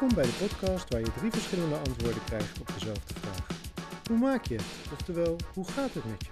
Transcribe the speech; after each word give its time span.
Welkom 0.00 0.22
bij 0.22 0.30
de 0.30 0.46
podcast 0.48 0.92
waar 0.92 1.00
je 1.00 1.12
drie 1.12 1.30
verschillende 1.30 1.76
antwoorden 1.76 2.24
krijgt 2.24 2.60
op 2.60 2.66
dezelfde 2.66 3.14
vraag. 3.14 3.46
Hoe 4.08 4.18
maak 4.18 4.46
je 4.46 4.54
het? 4.54 4.92
Oftewel, 4.92 5.36
hoe 5.54 5.64
gaat 5.64 5.94
het 5.94 6.04
met 6.04 6.24
je? 6.24 6.30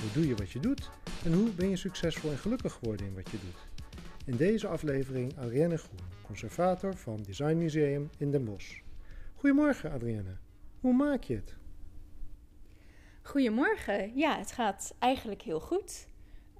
Hoe 0.00 0.12
doe 0.12 0.26
je 0.26 0.34
wat 0.34 0.50
je 0.50 0.60
doet? 0.60 0.90
En 1.24 1.32
hoe 1.32 1.50
ben 1.50 1.68
je 1.68 1.76
succesvol 1.76 2.30
en 2.30 2.38
gelukkig 2.38 2.72
geworden 2.72 3.06
in 3.06 3.14
wat 3.14 3.30
je 3.30 3.38
doet? 3.38 3.86
In 4.24 4.36
deze 4.36 4.68
aflevering 4.68 5.38
Adrienne 5.38 5.76
Groen, 5.76 5.98
conservator 6.22 6.96
van 6.96 7.22
Design 7.22 7.56
Museum 7.56 8.10
in 8.18 8.30
Den 8.30 8.44
Bosch. 8.44 8.80
Goedemorgen 9.34 9.92
Adrienne, 9.92 10.36
hoe 10.80 10.94
maak 10.94 11.22
je 11.22 11.34
het? 11.34 11.56
Goedemorgen, 13.22 14.16
ja, 14.16 14.38
het 14.38 14.52
gaat 14.52 14.94
eigenlijk 14.98 15.42
heel 15.42 15.60
goed. 15.60 16.06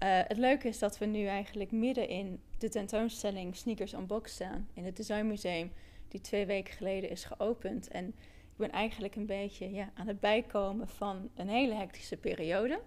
Uh, 0.02 0.18
het 0.26 0.38
leuke 0.38 0.68
is 0.68 0.78
dat 0.78 0.98
we 0.98 1.06
nu 1.06 1.26
eigenlijk 1.26 1.72
midden 1.72 2.08
in 2.08 2.40
de 2.58 2.68
tentoonstelling 2.68 3.56
Sneakers 3.56 3.92
Unboxed 3.92 4.34
staan 4.34 4.68
in 4.74 4.84
het 4.84 4.96
Design 4.96 5.26
Museum 5.26 5.70
die 6.10 6.20
twee 6.20 6.46
weken 6.46 6.74
geleden 6.74 7.10
is 7.10 7.24
geopend. 7.24 7.88
En 7.88 8.06
ik 8.06 8.56
ben 8.56 8.70
eigenlijk 8.70 9.16
een 9.16 9.26
beetje 9.26 9.72
ja, 9.72 9.90
aan 9.94 10.06
het 10.06 10.20
bijkomen 10.20 10.88
van 10.88 11.30
een 11.34 11.48
hele 11.48 11.74
hectische 11.74 12.16
periode. 12.16 12.80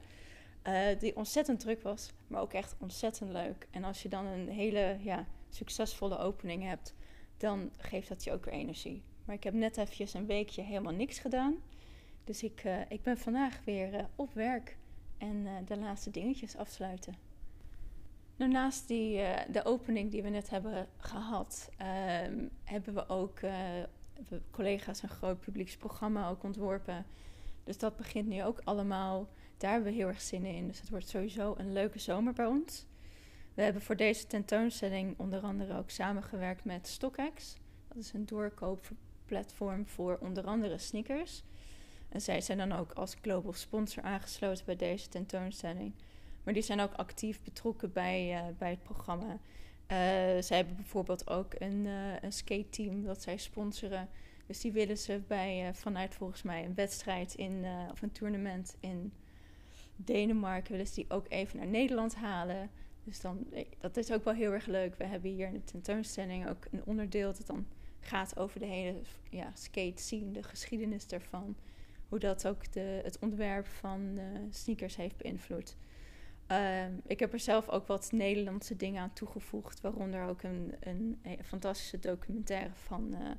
Uh, 0.67 1.00
die 1.00 1.16
ontzettend 1.16 1.59
druk 1.59 1.81
was, 1.81 2.11
maar 2.28 2.42
ook 2.42 2.53
echt 2.53 2.75
ontzettend 2.80 3.31
leuk. 3.31 3.67
En 3.72 3.83
als 3.83 4.02
je 4.03 4.09
dan 4.09 4.25
een 4.25 4.50
hele 4.50 4.98
ja, 5.02 5.25
succesvolle 5.50 6.17
opening 6.17 6.64
hebt, 6.64 6.95
dan 7.38 7.72
geeft 7.78 8.08
dat 8.08 8.23
je 8.23 8.31
ook 8.31 8.45
weer 8.45 8.53
energie. 8.53 9.03
Maar 9.26 9.36
ik 9.36 9.44
heb 9.44 9.53
net 9.53 9.78
eventjes 9.78 10.14
een 10.14 10.26
weekje 10.26 10.61
helemaal 10.61 10.94
niks 10.94 11.20
gedaan. 11.20 11.55
Dus 12.23 12.44
ik, 12.44 12.64
uh, 12.64 12.80
ik 12.89 13.02
ben 13.02 13.17
vandaag 13.17 13.59
weer 13.66 13.94
uh, 13.94 14.03
op 14.16 14.33
werk 14.33 14.78
en 15.17 15.48
de 15.66 15.78
laatste 15.78 16.11
dingetjes 16.11 16.55
afsluiten. 16.55 17.23
Nou, 18.36 18.52
naast 18.52 18.88
die, 18.88 19.17
uh, 19.17 19.39
de 19.52 19.66
opening 19.66 20.12
die 20.12 20.23
we 20.23 20.30
net 20.30 20.50
hebben 20.50 20.88
gehad, 20.98 21.70
um, 22.28 22.50
hebben 22.64 22.94
we 22.94 23.09
ook 23.09 23.39
we 24.30 24.42
collega's 24.52 25.03
een 25.03 25.09
groot 25.09 25.39
publieksprogramma 25.39 26.30
ook 26.30 26.44
ontworpen. 26.44 27.06
Dus 27.64 27.78
dat 27.78 27.98
begint 27.98 28.28
nu 28.28 28.44
ook 28.44 28.61
allemaal. 28.64 29.30
Daar 29.58 29.72
hebben 29.72 29.92
we 29.92 29.98
heel 29.98 30.08
erg 30.08 30.22
zin 30.22 30.45
in. 30.45 30.67
Dus 30.67 30.80
het 30.80 30.89
wordt 30.89 31.09
sowieso 31.09 31.54
een 31.58 31.73
leuke 31.73 32.00
zomer 32.00 32.34
bij 32.34 32.45
ons. 32.45 32.86
We 33.54 33.61
hebben 33.61 33.81
voor 33.81 33.95
deze 33.95 34.28
tentoonstelling 34.28 35.20
onder 35.20 35.42
andere 35.42 35.78
ook 35.78 35.89
samengewerkt 35.89 36.66
met 36.66 36.88
StockX. 36.88 37.58
Dat 37.88 37.98
is 37.98 38.14
een 38.14 38.26
doorkoopplatform 38.26 39.88
voor 39.88 40.17
onder 40.22 40.45
andere 40.45 40.78
sneakers. 40.78 41.44
En 42.09 42.22
zij 42.22 42.42
zijn 42.42 42.58
dan 42.58 42.72
ook 42.72 42.92
als 42.92 43.16
global 43.22 43.54
sponsor 43.54 44.04
aangesloten 44.04 44.66
bij 44.66 44.76
deze 44.76 45.09
tentoonstelling. 45.09 45.94
Maar 46.44 46.53
die 46.53 46.63
zijn 46.63 46.80
ook 46.80 46.94
actief 46.94 47.41
betrokken 47.44 47.91
bij, 47.91 48.33
uh, 48.33 48.58
bij 48.58 48.69
het 48.69 48.83
programma. 48.83 49.31
Uh, 49.31 49.38
zij 50.41 50.58
hebben 50.58 50.75
bijvoorbeeld 50.75 51.30
ook 51.30 51.53
een, 51.58 51.86
uh, 51.86 52.22
een 52.22 52.31
skate 52.31 52.69
team 52.69 53.03
dat 53.03 53.22
zij 53.22 53.38
sponsoren. 53.38 54.09
Dus 54.45 54.61
die 54.61 54.71
willen 54.71 54.97
ze 54.97 55.21
bij, 55.27 55.73
vanuit 55.73 56.16
volgens 56.16 56.41
mij 56.41 56.66
een 56.66 56.75
wedstrijd 56.75 57.33
in, 57.33 57.66
of 57.91 58.02
een 58.02 58.11
toernooi 58.11 58.61
in 58.80 59.14
Denemarken, 59.95 60.71
willen 60.71 60.87
ze 60.87 60.93
die 60.93 61.09
ook 61.09 61.26
even 61.30 61.58
naar 61.58 61.67
Nederland 61.67 62.15
halen. 62.15 62.70
Dus 63.03 63.21
dan, 63.21 63.48
dat 63.80 63.98
is 63.98 64.11
ook 64.11 64.23
wel 64.23 64.33
heel 64.33 64.52
erg 64.52 64.65
leuk. 64.65 64.95
We 64.95 65.03
hebben 65.03 65.32
hier 65.32 65.48
in 65.48 65.53
de 65.53 65.64
tentoonstelling 65.64 66.49
ook 66.49 66.65
een 66.71 66.82
onderdeel 66.86 67.33
dat 67.33 67.48
dan 67.48 67.67
gaat 67.99 68.37
over 68.37 68.59
de 68.59 68.65
hele 68.65 69.02
ja, 69.30 69.52
skate 69.53 70.02
scene, 70.02 70.32
de 70.32 70.43
geschiedenis 70.43 71.08
daarvan. 71.08 71.55
Hoe 72.09 72.20
dat 72.20 72.48
ook 72.48 72.71
de, 72.71 73.02
het 73.03 73.20
ontwerp 73.20 73.67
van 73.67 74.20
sneakers 74.49 74.95
heeft 74.95 75.17
beïnvloed. 75.17 75.76
Um, 76.53 77.02
ik 77.08 77.19
heb 77.19 77.33
er 77.33 77.39
zelf 77.39 77.69
ook 77.69 77.87
wat 77.87 78.11
Nederlandse 78.11 78.75
dingen 78.75 79.02
aan 79.02 79.14
toegevoegd, 79.14 79.81
waaronder 79.81 80.23
ook 80.23 80.43
een, 80.43 80.75
een, 80.80 81.19
fantastische 81.43 81.99
documentaire 81.99 82.73
van 82.73 83.08
uh, 83.11 83.30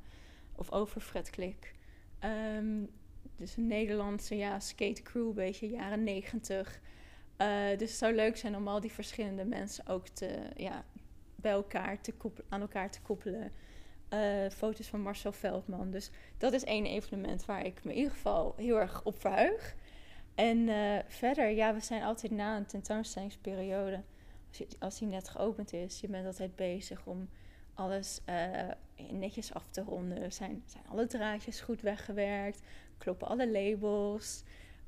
of 0.56 0.72
over 0.72 1.00
Fred 1.00 1.30
Klik. 1.30 1.74
Um, 2.56 2.90
dus 3.36 3.56
een 3.56 3.66
Nederlandse 3.66 4.36
ja, 4.36 4.60
skate 4.60 5.02
crew, 5.02 5.26
een 5.26 5.34
beetje 5.34 5.68
jaren 5.68 6.04
negentig. 6.04 6.80
Uh, 7.38 7.68
dus 7.68 7.90
het 7.90 7.98
zou 7.98 8.14
leuk 8.14 8.36
zijn 8.36 8.56
om 8.56 8.68
al 8.68 8.80
die 8.80 8.92
verschillende 8.92 9.44
mensen 9.44 9.86
ook 9.86 10.08
te, 10.08 10.38
ja, 10.56 10.84
bij 11.36 11.52
elkaar 11.52 12.00
te 12.00 12.12
koppelen, 12.12 12.50
aan 12.50 12.60
elkaar 12.60 12.90
te 12.90 13.00
koppelen. 13.00 13.52
Uh, 14.10 14.50
foto's 14.50 14.88
van 14.88 15.00
Marcel 15.00 15.32
Veldman. 15.32 15.90
Dus 15.90 16.10
dat 16.38 16.52
is 16.52 16.64
één 16.64 16.86
evenement 16.86 17.44
waar 17.44 17.66
ik 17.66 17.84
me 17.84 17.90
in 17.90 17.96
ieder 17.96 18.12
geval 18.12 18.54
heel 18.56 18.80
erg 18.80 19.04
op 19.04 19.20
verheug. 19.20 19.74
En 20.34 20.58
uh, 20.58 20.98
verder, 21.06 21.50
ja, 21.50 21.74
we 21.74 21.80
zijn 21.80 22.02
altijd 22.02 22.32
na 22.32 22.56
een 22.56 22.66
tentoonstellingsperiode, 22.66 24.02
als, 24.48 24.58
je, 24.58 24.66
als 24.78 24.98
die 24.98 25.08
net 25.08 25.28
geopend 25.28 25.72
is, 25.72 26.00
je 26.00 26.08
bent 26.08 26.26
altijd 26.26 26.56
bezig 26.56 27.06
om 27.06 27.28
alles 27.74 28.20
uh, 28.28 28.70
netjes 29.10 29.54
af 29.54 29.68
te 29.70 29.82
ronden. 29.82 30.32
Zijn, 30.32 30.62
zijn 30.66 30.84
alle 30.88 31.06
draadjes 31.06 31.60
goed 31.60 31.80
weggewerkt? 31.80 32.62
Kloppen 32.98 33.28
alle 33.28 33.50
labels? 33.50 34.42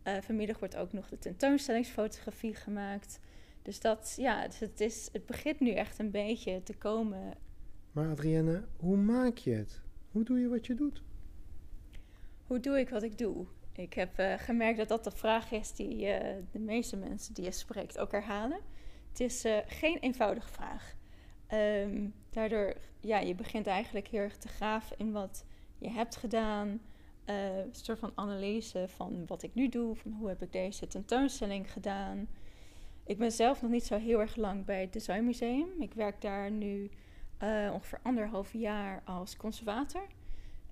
Uh, 0.05 0.17
vanmiddag 0.21 0.59
wordt 0.59 0.77
ook 0.77 0.93
nog 0.93 1.09
de 1.09 1.19
tentoonstellingsfotografie 1.19 2.55
gemaakt. 2.55 3.21
Dus 3.63 3.81
dat, 3.81 4.15
ja, 4.17 4.47
dus 4.47 4.59
het, 4.59 4.81
is, 4.81 5.09
het 5.13 5.27
begint 5.27 5.61
nu 5.61 5.71
echt 5.71 5.99
een 5.99 6.11
beetje 6.11 6.63
te 6.63 6.75
komen. 6.75 7.35
Maar 7.93 8.11
Adrienne, 8.11 8.65
hoe 8.77 8.97
maak 8.97 9.37
je 9.37 9.51
het? 9.51 9.81
Hoe 10.13 10.25
doe 10.25 10.39
je 10.39 10.49
wat 10.49 10.67
je 10.67 10.75
doet? 10.75 11.03
Hoe 12.47 12.61
doe 12.61 12.79
ik 12.79 12.89
wat 12.89 13.03
ik 13.03 13.19
doe? 13.19 13.47
Ik 13.77 13.95
heb 13.95 14.19
uh, 14.19 14.35
gemerkt 14.37 14.79
dat 14.79 14.89
dat 14.89 15.05
de 15.05 15.11
vraag 15.11 15.53
is 15.53 15.73
die 15.73 16.07
uh, 16.07 16.19
de 16.53 16.59
meeste 16.59 16.97
mensen 16.97 17.35
die 17.35 17.45
je 17.45 17.51
spreekt 17.51 17.99
ook 17.99 18.13
herhalen. 18.13 18.59
Het 19.09 19.21
is 19.21 19.45
uh, 19.45 19.57
geen 19.67 19.99
eenvoudige 19.99 20.49
vraag. 20.49 20.95
Um, 21.53 22.15
daardoor, 22.31 22.77
ja, 23.01 23.19
je 23.19 23.35
begint 23.35 23.67
eigenlijk 23.67 24.09
heel 24.09 24.21
erg 24.21 24.37
te 24.37 24.49
graven 24.49 24.99
in 24.99 25.13
wat 25.13 25.45
je 25.79 25.91
hebt 25.91 26.17
gedaan. 26.17 26.81
een 27.25 27.69
soort 27.71 27.99
van 27.99 28.13
analyse 28.15 28.85
van 28.89 29.27
wat 29.27 29.43
ik 29.43 29.55
nu 29.55 29.69
doe, 29.69 29.97
van 29.97 30.13
hoe 30.13 30.29
heb 30.29 30.43
ik 30.43 30.53
deze 30.53 30.87
tentoonstelling 30.87 31.73
gedaan. 31.73 32.29
Ik 33.05 33.19
ben 33.19 33.33
zelf 33.33 33.63
nog 33.63 33.71
niet 33.71 33.87
zo 33.87 33.99
heel 33.99 34.21
erg 34.21 34.37
lang 34.37 34.65
bij 34.65 34.81
het 34.81 34.93
Design 34.93 35.25
Museum. 35.25 35.69
Ik 35.79 35.95
werk 35.95 36.21
daar 36.21 36.51
nu 36.51 36.91
ongeveer 37.73 38.01
anderhalf 38.03 38.53
jaar 38.53 39.03
als 39.05 39.37
conservator. 39.37 40.07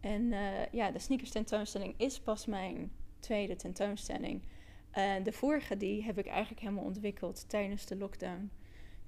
En 0.05 0.23
uh, 0.23 0.67
ja, 0.73 0.91
de 0.91 0.99
sneakers 0.99 1.31
tentoonstelling 1.31 1.95
is 1.97 2.21
pas 2.21 2.47
mijn 2.47 2.93
tweede 3.19 3.57
tentoonstelling. 3.57 4.43
En 4.91 5.23
de 5.23 5.33
vorige 5.33 5.77
die 5.77 6.03
heb 6.03 6.19
ik 6.19 6.27
eigenlijk 6.27 6.61
helemaal 6.61 6.85
ontwikkeld 6.85 7.49
tijdens 7.49 7.87
de 7.87 7.97
lockdown. 7.97 8.51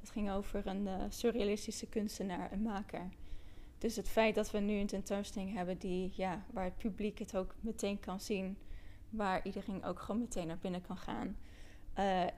Dat 0.00 0.10
ging 0.10 0.30
over 0.30 0.66
een 0.66 0.86
uh, 0.86 1.02
surrealistische 1.08 1.86
kunstenaar 1.86 2.50
en 2.50 2.62
maker. 2.62 3.08
Dus 3.78 3.96
het 3.96 4.08
feit 4.08 4.34
dat 4.34 4.50
we 4.50 4.58
nu 4.58 4.74
een 4.74 4.86
tentoonstelling 4.86 5.54
hebben 5.54 5.78
die, 5.78 6.12
ja, 6.14 6.44
waar 6.52 6.64
het 6.64 6.78
publiek 6.78 7.18
het 7.18 7.36
ook 7.36 7.54
meteen 7.60 8.00
kan 8.00 8.20
zien, 8.20 8.58
waar 9.10 9.44
iedereen 9.46 9.84
ook 9.84 10.00
gewoon 10.00 10.20
meteen 10.20 10.46
naar 10.46 10.58
binnen 10.58 10.82
kan 10.82 10.96
gaan, 10.96 11.36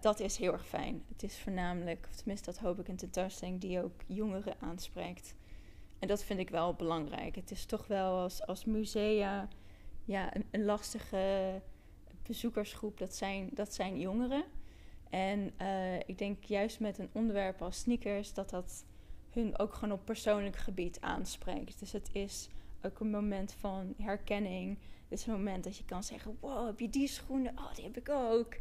dat 0.01 0.21
is 0.21 0.37
heel 0.37 0.53
erg 0.53 0.67
fijn. 0.67 1.03
Het 1.09 1.23
is 1.23 1.39
voornamelijk, 1.39 2.07
of 2.11 2.17
tenminste 2.17 2.51
dat 2.51 2.61
hoop 2.61 2.79
ik, 2.79 2.89
een 2.89 2.97
tentoonstelling 2.97 3.61
die 3.61 3.83
ook 3.83 4.03
jongeren 4.07 4.55
aanspreekt. 4.61 5.35
En 5.99 6.09
dat 6.09 6.25
vind 6.25 6.41
ik 6.41 6.51
wel 6.51 6.75
belangrijk. 6.75 7.35
Het 7.35 7.51
is 7.51 7.65
toch 7.65 7.87
wel 7.87 8.19
als, 8.19 8.47
als 8.47 8.65
musea 8.65 9.49
ja, 10.05 10.33
een, 10.51 10.65
lastige 10.65 11.61
bezoekersgroep. 12.23 12.99
Dat 12.99 13.15
zijn, 13.15 13.51
dat 13.53 13.75
zijn 13.75 14.01
jongeren. 14.01 14.45
En 15.11 15.53
uh, 15.63 15.97
ik 15.97 16.19
denk 16.19 16.45
juist 16.45 16.81
met 16.81 16.99
een 16.99 17.11
onderwerp 17.13 17.63
als 17.63 17.79
sneakers 17.79 18.35
dat 18.35 18.51
dat 18.51 18.85
hun 19.31 19.59
ook 19.59 19.75
gewoon 19.75 19.93
op 19.93 20.05
persoonlijk 20.05 20.57
gebied 20.57 21.01
aanspreekt. 21.01 21.79
Dus 21.79 21.93
het 21.93 22.09
is 22.13 22.49
ook 22.83 23.01
een 23.01 23.11
moment 23.11 23.53
van 23.53 23.95
herkenning. 23.99 24.79
Het 25.09 25.19
is 25.19 25.27
een 25.27 25.33
moment 25.33 25.65
dat 25.65 25.77
je 25.77 25.85
kan 25.85 26.03
zeggen: 26.03 26.37
Wow, 26.41 26.67
heb 26.67 26.81
je 26.81 26.91
die 26.91 27.09
schoenen? 27.09 27.59
Oh, 27.59 27.75
die 27.75 27.85
heb 27.85 27.97
ik 27.97 28.09
ook. 28.09 28.57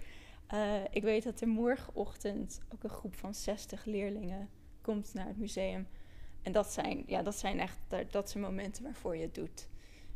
Uh, 0.53 0.83
ik 0.91 1.03
weet 1.03 1.23
dat 1.23 1.41
er 1.41 1.47
morgenochtend 1.47 2.61
ook 2.73 2.83
een 2.83 2.89
groep 2.89 3.15
van 3.15 3.33
60 3.33 3.85
leerlingen 3.85 4.49
komt 4.81 5.13
naar 5.13 5.27
het 5.27 5.37
museum. 5.37 5.87
En 6.47 6.53
dat 6.53 6.71
zijn, 6.71 7.03
ja, 7.07 7.21
dat 7.21 7.35
zijn 7.35 7.59
echt 7.59 7.79
dat 8.09 8.29
zijn 8.29 8.43
momenten 8.43 8.83
waarvoor 8.83 9.15
je 9.15 9.21
het 9.21 9.35
doet. 9.35 9.69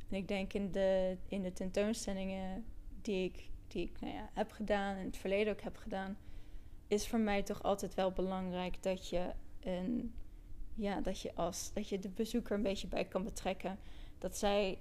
En 0.09 0.15
ik 0.17 0.27
denk 0.27 0.53
in 0.53 0.71
de, 0.71 1.17
in 1.27 1.41
de 1.41 1.53
tentoonstellingen 1.53 2.65
die 3.01 3.23
ik, 3.23 3.49
die 3.67 3.83
ik 3.83 3.99
nou 3.99 4.13
ja, 4.13 4.29
heb 4.33 4.51
gedaan, 4.51 4.97
in 4.97 5.05
het 5.05 5.17
verleden 5.17 5.53
ook 5.53 5.61
heb 5.61 5.77
gedaan, 5.77 6.17
is 6.87 7.07
voor 7.07 7.19
mij 7.19 7.43
toch 7.43 7.63
altijd 7.63 7.93
wel 7.93 8.11
belangrijk 8.11 8.83
dat 8.83 9.09
je, 9.09 9.31
een, 9.59 10.13
ja, 10.73 11.01
dat 11.01 11.21
je, 11.21 11.35
als, 11.35 11.73
dat 11.73 11.89
je 11.89 11.99
de 11.99 12.09
bezoeker 12.09 12.55
een 12.55 12.63
beetje 12.63 12.87
bij 12.87 13.05
kan 13.05 13.23
betrekken. 13.23 13.79
Dat 14.17 14.37
zij 14.37 14.77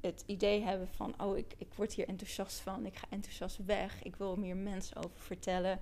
het 0.00 0.22
idee 0.26 0.62
hebben 0.62 0.88
van, 0.88 1.22
oh, 1.22 1.36
ik, 1.36 1.54
ik 1.58 1.74
word 1.74 1.92
hier 1.92 2.08
enthousiast 2.08 2.60
van, 2.60 2.86
ik 2.86 2.96
ga 2.96 3.06
enthousiast 3.10 3.64
weg, 3.64 4.02
ik 4.02 4.16
wil 4.16 4.36
meer 4.36 4.56
mensen 4.56 4.96
over 4.96 5.20
vertellen. 5.20 5.80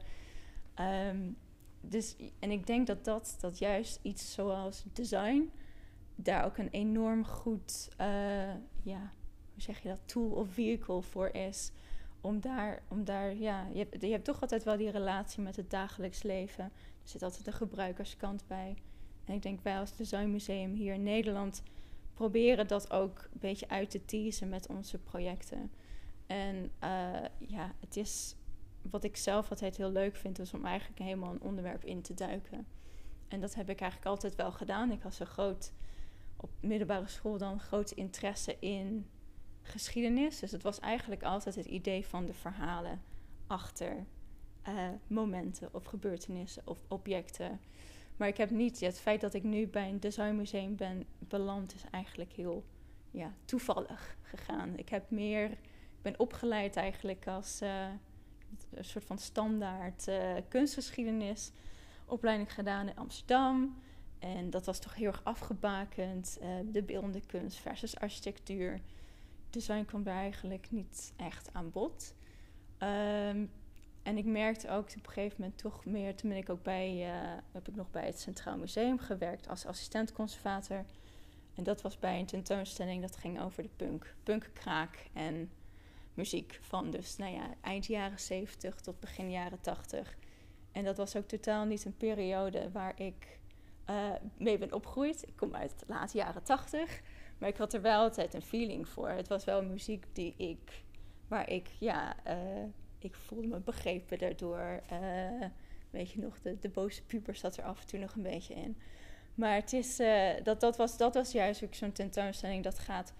Um, 1.08 1.36
dus, 1.80 2.16
en 2.38 2.50
ik 2.50 2.66
denk 2.66 2.86
dat, 2.86 3.04
dat 3.04 3.36
dat 3.40 3.58
juist 3.58 3.98
iets 4.02 4.32
zoals 4.32 4.84
design 4.92 5.50
daar 6.14 6.44
ook 6.44 6.56
een 6.56 6.70
enorm 6.70 7.24
goed, 7.24 7.88
uh, 8.00 8.06
ja, 8.82 9.12
hoe 9.52 9.62
zeg 9.62 9.82
je 9.82 9.88
dat, 9.88 10.00
tool 10.04 10.30
of 10.30 10.48
vehicle 10.52 11.02
voor 11.02 11.28
is. 11.28 11.70
Om 12.20 12.40
daar, 12.40 12.82
om 12.88 13.04
daar 13.04 13.34
ja, 13.34 13.66
je 13.72 13.78
hebt, 13.78 14.02
je 14.02 14.10
hebt 14.10 14.24
toch 14.24 14.40
altijd 14.40 14.64
wel 14.64 14.76
die 14.76 14.90
relatie 14.90 15.42
met 15.42 15.56
het 15.56 15.70
dagelijks 15.70 16.22
leven. 16.22 16.64
Er 16.64 17.08
zit 17.08 17.22
altijd 17.22 17.46
een 17.46 17.52
gebruikerskant 17.52 18.46
bij. 18.46 18.76
En 19.24 19.34
ik 19.34 19.42
denk 19.42 19.62
wij 19.62 19.78
als 19.78 19.96
designmuseum 19.96 20.74
hier 20.74 20.94
in 20.94 21.02
Nederland 21.02 21.62
proberen 22.14 22.66
dat 22.66 22.90
ook 22.90 23.28
een 23.32 23.40
beetje 23.40 23.68
uit 23.68 23.90
te 23.90 24.04
teasen 24.04 24.48
met 24.48 24.66
onze 24.66 24.98
projecten. 24.98 25.70
En 26.26 26.72
uh, 26.84 27.24
ja, 27.38 27.72
het 27.80 27.96
is 27.96 28.36
wat 28.82 29.04
ik 29.04 29.16
zelf 29.16 29.50
altijd 29.50 29.76
heel 29.76 29.90
leuk 29.90 30.16
vind, 30.16 30.38
is 30.38 30.54
om 30.54 30.64
eigenlijk 30.64 31.00
helemaal 31.00 31.32
een 31.32 31.42
onderwerp 31.42 31.84
in 31.84 32.02
te 32.02 32.14
duiken. 32.14 32.66
En 33.28 33.40
dat 33.40 33.54
heb 33.54 33.70
ik 33.70 33.80
eigenlijk 33.80 34.10
altijd 34.10 34.34
wel 34.34 34.52
gedaan. 34.52 34.90
Ik 34.90 35.02
had 35.02 35.14
zo 35.14 35.24
groot 35.24 35.72
op 36.36 36.50
middelbare 36.60 37.08
school 37.08 37.38
dan 37.38 37.60
groot 37.60 37.90
interesse 37.90 38.56
in 38.58 39.06
geschiedenis. 39.62 40.38
Dus 40.38 40.52
het 40.52 40.62
was 40.62 40.80
eigenlijk 40.80 41.22
altijd 41.22 41.54
het 41.54 41.66
idee 41.66 42.06
van 42.06 42.26
de 42.26 42.34
verhalen 42.34 43.02
achter 43.46 44.06
uh, 44.68 44.88
momenten 45.06 45.68
of 45.72 45.84
gebeurtenissen 45.84 46.62
of 46.64 46.78
objecten. 46.88 47.60
Maar 48.16 48.28
ik 48.28 48.36
heb 48.36 48.50
niet, 48.50 48.80
het 48.80 49.00
feit 49.00 49.20
dat 49.20 49.34
ik 49.34 49.42
nu 49.42 49.66
bij 49.66 49.88
een 49.88 50.00
designmuseum 50.00 50.76
ben 50.76 51.04
beland, 51.18 51.74
is 51.74 51.84
eigenlijk 51.90 52.32
heel 52.32 52.64
ja, 53.10 53.34
toevallig 53.44 54.16
gegaan. 54.22 54.78
Ik 54.78 54.88
heb 54.88 55.10
meer, 55.10 55.50
ik 55.50 56.02
ben 56.02 56.18
opgeleid 56.18 56.76
eigenlijk 56.76 57.26
als 57.26 57.62
uh, 57.62 57.86
een 58.70 58.84
soort 58.84 59.04
van 59.04 59.18
standaard 59.18 60.08
uh, 60.08 60.34
kunstgeschiedenis 60.48 61.52
opleiding 62.04 62.54
gedaan 62.54 62.88
in 62.88 62.96
Amsterdam. 62.96 63.76
En 64.18 64.50
dat 64.50 64.66
was 64.66 64.78
toch 64.78 64.94
heel 64.94 65.06
erg 65.06 65.24
afgebakend. 65.24 66.38
Uh, 66.42 66.48
de 66.72 66.82
beeldende 66.82 67.20
kunst 67.26 67.58
versus 67.58 67.98
architectuur. 67.98 68.80
Design 69.50 69.84
kwam 69.84 70.02
daar 70.02 70.16
eigenlijk 70.16 70.70
niet 70.70 71.12
echt 71.16 71.52
aan 71.52 71.70
bod. 71.70 72.14
Um, 72.78 73.50
en 74.02 74.16
ik 74.16 74.24
merkte 74.24 74.70
ook 74.70 74.84
op 74.84 75.06
een 75.06 75.12
gegeven 75.12 75.36
moment 75.38 75.58
toch 75.58 75.84
meer, 75.84 76.14
toen 76.14 76.28
ben 76.28 76.38
ik 76.38 76.48
ook 76.48 76.62
bij, 76.62 77.08
uh, 77.08 77.32
heb 77.52 77.68
ik 77.68 77.76
nog 77.76 77.90
bij 77.90 78.06
het 78.06 78.20
Centraal 78.20 78.56
Museum 78.56 78.98
gewerkt 78.98 79.48
als 79.48 79.66
assistent-conservator. 79.66 80.84
En 81.54 81.64
dat 81.64 81.82
was 81.82 81.98
bij 81.98 82.18
een 82.18 82.26
tentoonstelling 82.26 83.02
dat 83.02 83.16
ging 83.16 83.40
over 83.40 83.62
de 83.62 83.70
punk, 83.76 84.14
punkkraak 84.22 85.06
en 85.12 85.50
muziek 86.18 86.58
van 86.60 86.90
dus 86.90 87.16
nou 87.16 87.32
ja, 87.32 87.54
eind 87.60 87.86
jaren 87.86 88.18
70 88.20 88.80
tot 88.80 89.00
begin 89.00 89.30
jaren 89.30 89.60
80. 89.60 90.16
En 90.72 90.84
dat 90.84 90.96
was 90.96 91.16
ook 91.16 91.28
totaal 91.28 91.64
niet 91.64 91.84
een 91.84 91.96
periode 91.96 92.70
waar 92.70 93.00
ik 93.00 93.38
uh, 93.90 94.12
mee 94.38 94.58
ben 94.58 94.72
opgegroeid. 94.72 95.28
Ik 95.28 95.36
kom 95.36 95.54
uit 95.54 95.78
de 95.78 95.84
late 95.88 96.16
jaren 96.16 96.42
80, 96.42 97.00
maar 97.38 97.48
ik 97.48 97.56
had 97.56 97.74
er 97.74 97.82
wel 97.82 98.00
altijd 98.00 98.34
een 98.34 98.42
feeling 98.42 98.88
voor. 98.88 99.08
Het 99.08 99.28
was 99.28 99.44
wel 99.44 99.62
muziek 99.62 100.06
die 100.12 100.34
ik, 100.36 100.84
waar 101.28 101.50
ik 101.50 101.68
ja. 101.78 102.16
Uh, 102.26 102.34
ik 102.98 103.14
voelde 103.14 103.46
me 103.46 103.60
begrepen 103.60 104.18
daardoor. 104.18 104.82
Uh, 104.92 105.46
weet 105.90 106.10
je 106.10 106.20
nog, 106.20 106.40
de, 106.40 106.58
de 106.58 106.68
boze 106.68 107.02
puber 107.02 107.34
zat 107.34 107.56
er 107.56 107.64
af 107.64 107.80
en 107.80 107.86
toe 107.86 107.98
nog 107.98 108.14
een 108.14 108.22
beetje 108.22 108.54
in. 108.54 108.76
Maar 109.34 109.54
het 109.54 109.72
is, 109.72 109.96
dat, 110.42 110.60
dat, 110.60 110.76
was, 110.76 110.96
dat 110.96 111.14
was 111.14 111.32
juist 111.32 111.64
ook 111.64 111.74
zo'n 111.74 111.92
tentoonstelling 111.92 112.64
dat 112.64 112.78
gaat 112.78 113.12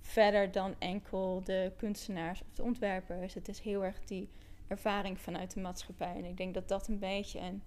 verder 0.00 0.52
dan 0.52 0.74
enkel 0.78 1.42
de 1.44 1.72
kunstenaars 1.76 2.42
of 2.42 2.52
de 2.52 2.62
ontwerpers. 2.62 3.34
Het 3.34 3.48
is 3.48 3.60
heel 3.60 3.84
erg 3.84 4.04
die 4.04 4.28
ervaring 4.66 5.20
vanuit 5.20 5.54
de 5.54 5.60
maatschappij. 5.60 6.14
En 6.14 6.24
ik 6.24 6.36
denk 6.36 6.54
dat 6.54 6.68
dat 6.68 6.88
een 6.88 6.98
beetje 6.98 7.40
een, 7.40 7.62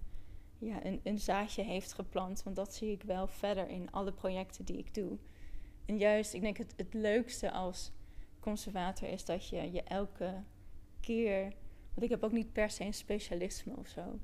ja, 0.58 0.84
een, 0.84 1.00
een 1.02 1.18
zaadje 1.18 1.62
heeft 1.62 1.92
geplant. 1.92 2.42
Want 2.42 2.56
dat 2.56 2.74
zie 2.74 2.90
ik 2.90 3.02
wel 3.02 3.26
verder 3.26 3.68
in 3.68 3.90
alle 3.90 4.12
projecten 4.12 4.64
die 4.64 4.78
ik 4.78 4.94
doe. 4.94 5.18
En 5.86 5.98
juist, 5.98 6.34
ik 6.34 6.40
denk 6.40 6.56
het, 6.56 6.74
het 6.76 6.94
leukste 6.94 7.50
als 7.50 7.92
conservator 8.40 9.08
is 9.08 9.24
dat 9.24 9.48
je 9.48 9.72
je 9.72 9.82
elke 9.82 10.42
keer. 11.00 11.42
Want 11.88 12.02
ik 12.02 12.10
heb 12.10 12.22
ook 12.22 12.32
niet 12.32 12.52
per 12.52 12.70
se 12.70 12.84
een 12.84 12.94
specialisme 12.94 13.76
of 13.76 13.88
zo. 13.88 14.18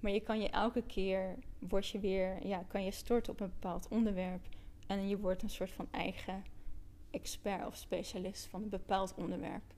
Maar 0.00 0.12
je 0.12 0.20
kan 0.20 0.40
je 0.40 0.48
elke 0.50 0.82
keer, 0.82 1.38
word 1.58 1.88
je 1.88 1.98
weer, 1.98 2.46
ja, 2.46 2.64
kan 2.68 2.84
je 2.84 2.90
storten 2.90 3.32
op 3.32 3.40
een 3.40 3.48
bepaald 3.48 3.88
onderwerp. 3.88 4.48
En 4.86 5.08
je 5.08 5.18
wordt 5.18 5.42
een 5.42 5.50
soort 5.50 5.70
van 5.70 5.88
eigen 5.90 6.44
expert 7.14 7.66
of 7.66 7.76
specialist 7.76 8.46
van 8.46 8.62
een 8.62 8.68
bepaald 8.68 9.14
onderwerp. 9.14 9.74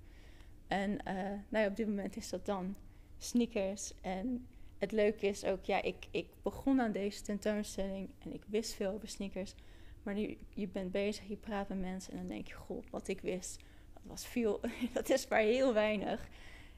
En 0.67 0.91
uh, 0.91 1.33
nou 1.49 1.69
op 1.69 1.77
dit 1.77 1.87
moment 1.87 2.17
is 2.17 2.29
dat 2.29 2.47
dan 2.47 2.75
sneakers. 3.19 3.93
En 4.01 4.47
het 4.79 4.93
leuke 4.93 5.27
is 5.27 5.45
ook, 5.45 5.65
ja, 5.65 5.83
ik, 5.83 6.07
ik 6.11 6.29
begon 6.43 6.81
aan 6.81 6.93
deze 6.93 7.23
tentoonstelling 7.23 8.11
en 8.19 8.33
ik 8.33 8.43
wist 8.47 8.75
veel 8.75 8.91
over 8.93 9.09
sneakers. 9.09 9.55
Maar 10.03 10.15
nu, 10.15 10.39
je 10.55 10.69
bent 10.69 10.93
bezig, 10.93 11.29
je 11.29 11.37
praat 11.37 11.69
met 11.69 11.81
mensen 11.81 12.13
en 12.13 12.19
dan 12.19 12.29
denk 12.29 12.49
je, 12.49 12.55
goh, 12.55 12.83
wat 12.91 13.09
ik 13.09 13.21
wist 13.21 13.65
was 14.03 14.27
veel, 14.27 14.61
dat 14.93 15.11
is 15.11 15.29
maar 15.29 15.41
heel 15.41 15.73
weinig. 15.75 16.29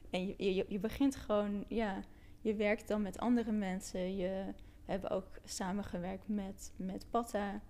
En 0.09 0.27
je, 0.27 0.55
je, 0.55 0.65
je 0.67 0.79
begint 0.79 1.15
gewoon, 1.15 1.65
ja, 1.67 2.03
je 2.41 2.55
werkt 2.55 2.87
dan 2.87 3.01
met 3.01 3.19
andere 3.19 3.51
mensen. 3.51 4.15
Je, 4.15 4.45
we 4.85 4.91
hebben 4.91 5.09
ook 5.09 5.39
samengewerkt 5.43 6.27
met, 6.27 6.73
met 6.75 7.05
Patta. 7.09 7.61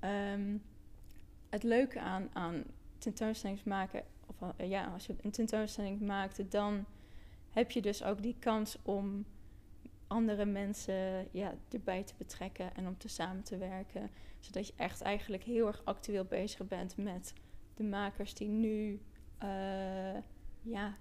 Ehm, 0.00 0.56
het 1.48 1.62
leuke 1.62 2.00
aan, 2.00 2.28
aan 2.32 2.64
tentoonstellings 2.98 3.64
maken, 3.64 4.02
of 4.26 4.40
uh, 4.40 4.68
ja, 4.68 4.86
als 4.86 5.06
je 5.06 5.14
een 5.22 5.30
tentoonstelling 5.30 6.00
maakt, 6.00 6.50
dan 6.50 6.84
heb 7.50 7.70
je 7.70 7.82
dus 7.82 8.02
ook 8.02 8.22
die 8.22 8.36
kans 8.38 8.78
om 8.82 9.24
andere 10.06 10.44
mensen 10.44 11.28
ja, 11.30 11.54
erbij 11.70 12.02
te 12.02 12.14
betrekken 12.16 12.74
en 12.74 12.86
om 12.86 12.98
te 12.98 13.08
samen 13.08 13.42
te 13.42 13.56
werken. 13.56 14.10
Zodat 14.40 14.66
je 14.66 14.72
echt 14.76 15.00
eigenlijk 15.00 15.42
heel 15.42 15.66
erg 15.66 15.84
actueel 15.84 16.24
bezig 16.24 16.66
bent 16.66 16.96
met 16.96 17.32
de 17.74 17.84
makers 17.84 18.34
die 18.34 18.48
nu, 18.48 19.00
uh, 19.42 20.18
ja, 20.62 20.96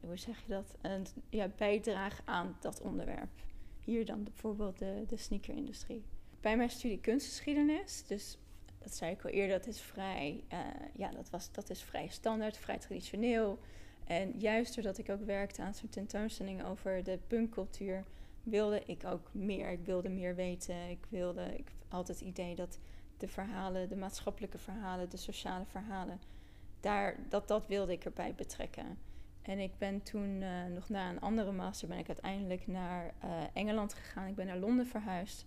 hoe 0.00 0.16
zeg 0.16 0.40
je 0.40 0.48
dat? 0.48 0.74
Een, 0.80 1.06
ja, 1.28 1.48
bijdragen 1.56 2.26
aan 2.26 2.56
dat 2.60 2.80
onderwerp. 2.80 3.30
Hier 3.80 4.06
dan 4.06 4.22
bijvoorbeeld 4.22 4.78
de, 4.78 5.04
de 5.06 5.16
sneakerindustrie. 5.16 6.04
Bij 6.40 6.56
mijn 6.56 6.70
studie 6.70 7.00
kunstgeschiedenis, 7.00 8.04
dus 8.06 8.38
dat 8.88 8.96
zei 8.96 9.12
ik 9.12 9.24
al 9.24 9.30
eerder, 9.30 9.58
dat 9.58 9.66
is 9.66 9.80
vrij, 9.80 10.44
uh, 10.52 10.58
ja, 10.96 11.10
dat, 11.10 11.30
was, 11.30 11.52
dat 11.52 11.70
is 11.70 11.82
vrij 11.82 12.08
standaard, 12.08 12.56
vrij 12.56 12.78
traditioneel. 12.78 13.58
En 14.04 14.38
juist 14.38 14.74
doordat 14.74 14.98
ik 14.98 15.10
ook 15.10 15.24
werkte 15.24 15.62
aan 15.62 15.74
zo'n 15.74 15.88
tentoonstelling 15.88 16.64
over 16.64 17.02
de 17.02 17.18
punkcultuur, 17.26 18.04
wilde 18.42 18.82
ik 18.86 19.04
ook 19.04 19.30
meer. 19.32 19.70
Ik 19.70 19.84
wilde 19.84 20.08
meer 20.08 20.34
weten. 20.34 20.88
Ik 20.90 21.06
wilde, 21.08 21.58
ik 21.58 21.70
had 21.88 22.08
het 22.08 22.20
idee 22.20 22.54
dat 22.54 22.78
de 23.16 23.28
verhalen, 23.28 23.88
de 23.88 23.96
maatschappelijke 23.96 24.58
verhalen, 24.58 25.10
de 25.10 25.16
sociale 25.16 25.64
verhalen. 25.64 26.20
Daar, 26.80 27.16
dat, 27.28 27.48
dat 27.48 27.66
wilde 27.66 27.92
ik 27.92 28.04
erbij 28.04 28.34
betrekken. 28.34 28.98
En 29.42 29.58
ik 29.58 29.78
ben 29.78 30.02
toen 30.02 30.40
uh, 30.40 30.64
nog 30.74 30.88
na 30.88 31.10
een 31.10 31.20
andere 31.20 31.52
master 31.52 31.88
ben 31.88 31.98
ik 31.98 32.08
uiteindelijk 32.08 32.66
naar 32.66 33.14
uh, 33.24 33.30
Engeland 33.52 33.94
gegaan. 33.94 34.28
Ik 34.28 34.34
ben 34.34 34.46
naar 34.46 34.58
Londen 34.58 34.86
verhuisd. 34.86 35.46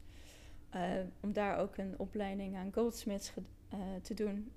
Uh, 0.75 0.81
om 1.19 1.33
daar 1.33 1.57
ook 1.57 1.77
een 1.77 1.93
opleiding 1.97 2.55
aan 2.55 2.73
goldsmiths 2.73 3.31
te 4.01 4.13
doen. 4.13 4.51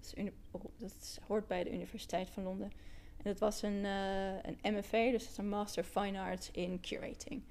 Dat, 0.51 0.63
dat, 0.77 1.21
hoort 1.27 1.47
bij 1.47 1.65
de 1.65 1.73
Universiteit 1.73 2.31
van 2.31 2.43
Londen. 2.43 2.73
En 3.17 3.25
dat 3.25 3.39
was 3.39 3.63
een, 3.63 3.85
een 3.85 4.59
MFA, 4.63 5.11
dus 5.11 5.39
een 5.39 5.49
Master 5.49 5.85
Fine 5.85 6.21
Arts 6.21 6.51
in 6.51 6.81
Curating. 6.81 7.43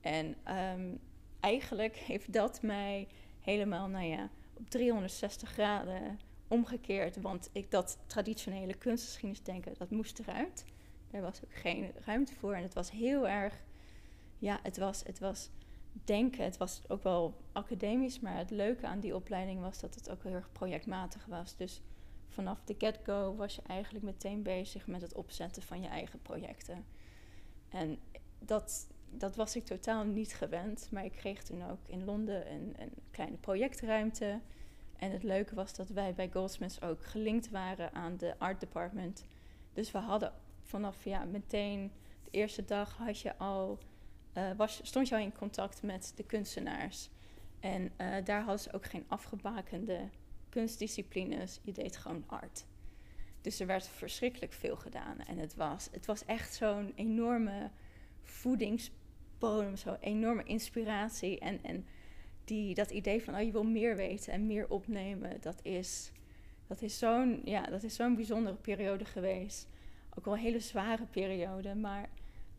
En 0.00 0.36
um, 0.48 1.00
eigenlijk 1.40 1.96
heeft 2.10 2.32
dat 2.32 2.62
mij 2.62 3.08
helemaal, 3.40 3.88
nou 3.88 4.04
ja, 4.04 4.30
op 4.54 4.70
360 4.70 5.48
graden 5.50 6.18
omgekeerd. 6.48 7.20
Want 7.20 7.48
ik 7.52 7.70
dat 7.70 7.98
traditionele 8.06 8.74
kunstgeschiedenis 8.74 9.42
denken, 9.42 9.74
dat 9.78 9.90
moest 9.90 10.18
eruit. 10.18 10.64
Daar 11.10 11.22
was 11.22 11.44
ook 11.44 11.54
geen 11.54 11.92
ruimte 12.04 12.34
voor. 12.34 12.54
En 12.54 12.62
het 12.62 12.74
was 12.74 12.90
heel 12.90 13.28
erg, 13.28 13.62
ja, 14.38 14.60
het 14.62 14.76
was, 14.76 15.02
het 15.04 15.18
was 15.18 15.50
denken. 15.92 16.44
Het 16.44 16.56
was 16.56 16.82
ook 16.88 17.02
wel 17.02 17.40
academisch, 17.52 18.20
maar 18.20 18.36
het 18.36 18.50
leuke 18.50 18.86
aan 18.86 19.00
die 19.00 19.14
opleiding 19.14 19.60
was 19.60 19.80
dat 19.80 19.94
het 19.94 20.10
ook 20.10 20.22
heel 20.22 20.32
erg 20.32 20.52
projectmatig 20.52 21.26
was. 21.26 21.56
Dus 21.56 21.82
vanaf 22.28 22.64
de 22.64 22.74
get-go 22.78 23.34
was 23.34 23.54
je 23.54 23.62
eigenlijk 23.66 24.04
meteen 24.04 24.42
bezig 24.42 24.86
met 24.86 25.02
het 25.02 25.14
opzetten 25.14 25.62
van 25.62 25.82
je 25.82 25.88
eigen 25.88 26.22
projecten. 26.22 26.84
En 27.68 27.98
dat, 28.38 28.86
dat 29.10 29.36
was 29.36 29.56
ik 29.56 29.64
totaal 29.64 30.04
niet 30.04 30.34
gewend. 30.34 30.88
Maar 30.90 31.04
ik 31.04 31.12
kreeg 31.12 31.42
toen 31.42 31.70
ook 31.70 31.80
in 31.86 32.04
Londen 32.04 32.52
een, 32.52 32.74
een 32.78 32.92
kleine 33.10 33.36
projectruimte. 33.36 34.40
En 34.96 35.10
het 35.10 35.22
leuke 35.22 35.54
was 35.54 35.74
dat 35.74 35.88
wij 35.88 36.14
bij 36.14 36.30
Goldsmiths 36.32 36.82
ook 36.82 37.04
gelinkt 37.04 37.50
waren 37.50 37.92
aan 37.92 38.16
de 38.16 38.34
art 38.38 38.60
department. 38.60 39.26
Dus 39.72 39.90
we 39.90 39.98
hadden 39.98 40.32
vanaf 40.62 41.04
ja, 41.04 41.24
meteen 41.24 41.92
de 42.24 42.30
eerste 42.30 42.64
dag 42.64 42.96
had 42.96 43.20
je 43.20 43.38
al, 43.38 43.78
uh, 44.34 44.50
was, 44.56 44.80
stond 44.82 45.08
je 45.08 45.14
al 45.14 45.20
in 45.20 45.32
contact 45.32 45.82
met 45.82 46.12
de 46.16 46.22
kunstenaars. 46.22 47.10
En 47.60 47.82
uh, 47.82 48.14
daar 48.24 48.40
hadden 48.40 48.60
ze 48.60 48.72
ook 48.72 48.84
geen 48.84 49.04
afgebakende 49.08 50.08
kunstdisciplines. 50.48 51.60
Je 51.62 51.72
deed 51.72 51.96
gewoon 51.96 52.24
art. 52.26 52.64
Dus 53.40 53.60
er 53.60 53.66
werd 53.66 53.88
verschrikkelijk 53.88 54.52
veel 54.52 54.76
gedaan. 54.76 55.18
En 55.20 55.38
het 55.38 55.54
was, 55.54 55.88
het 55.92 56.06
was 56.06 56.24
echt 56.24 56.54
zo'n 56.54 56.92
enorme 56.94 57.70
voedings 58.22 58.90
bodem, 59.38 59.76
zo 59.76 59.96
enorme 60.00 60.44
inspiratie. 60.44 61.38
En, 61.38 61.62
en 61.62 61.86
die, 62.44 62.74
dat 62.74 62.90
idee 62.90 63.22
van, 63.22 63.34
oh, 63.34 63.42
je 63.42 63.52
wil 63.52 63.64
meer 63.64 63.96
weten 63.96 64.32
en 64.32 64.46
meer 64.46 64.68
opnemen, 64.68 65.40
dat 65.40 65.60
is, 65.62 66.12
dat 66.66 66.82
is 66.82 66.98
zo'n 66.98 67.40
ja, 67.44 67.62
dat 67.62 67.82
is 67.82 67.94
zo'n 67.94 68.14
bijzondere 68.14 68.56
periode 68.56 69.04
geweest. 69.04 69.68
Ook 70.18 70.24
wel 70.24 70.34
een 70.34 70.40
hele 70.40 70.60
zware 70.60 71.06
periode, 71.06 71.74
maar 71.74 72.08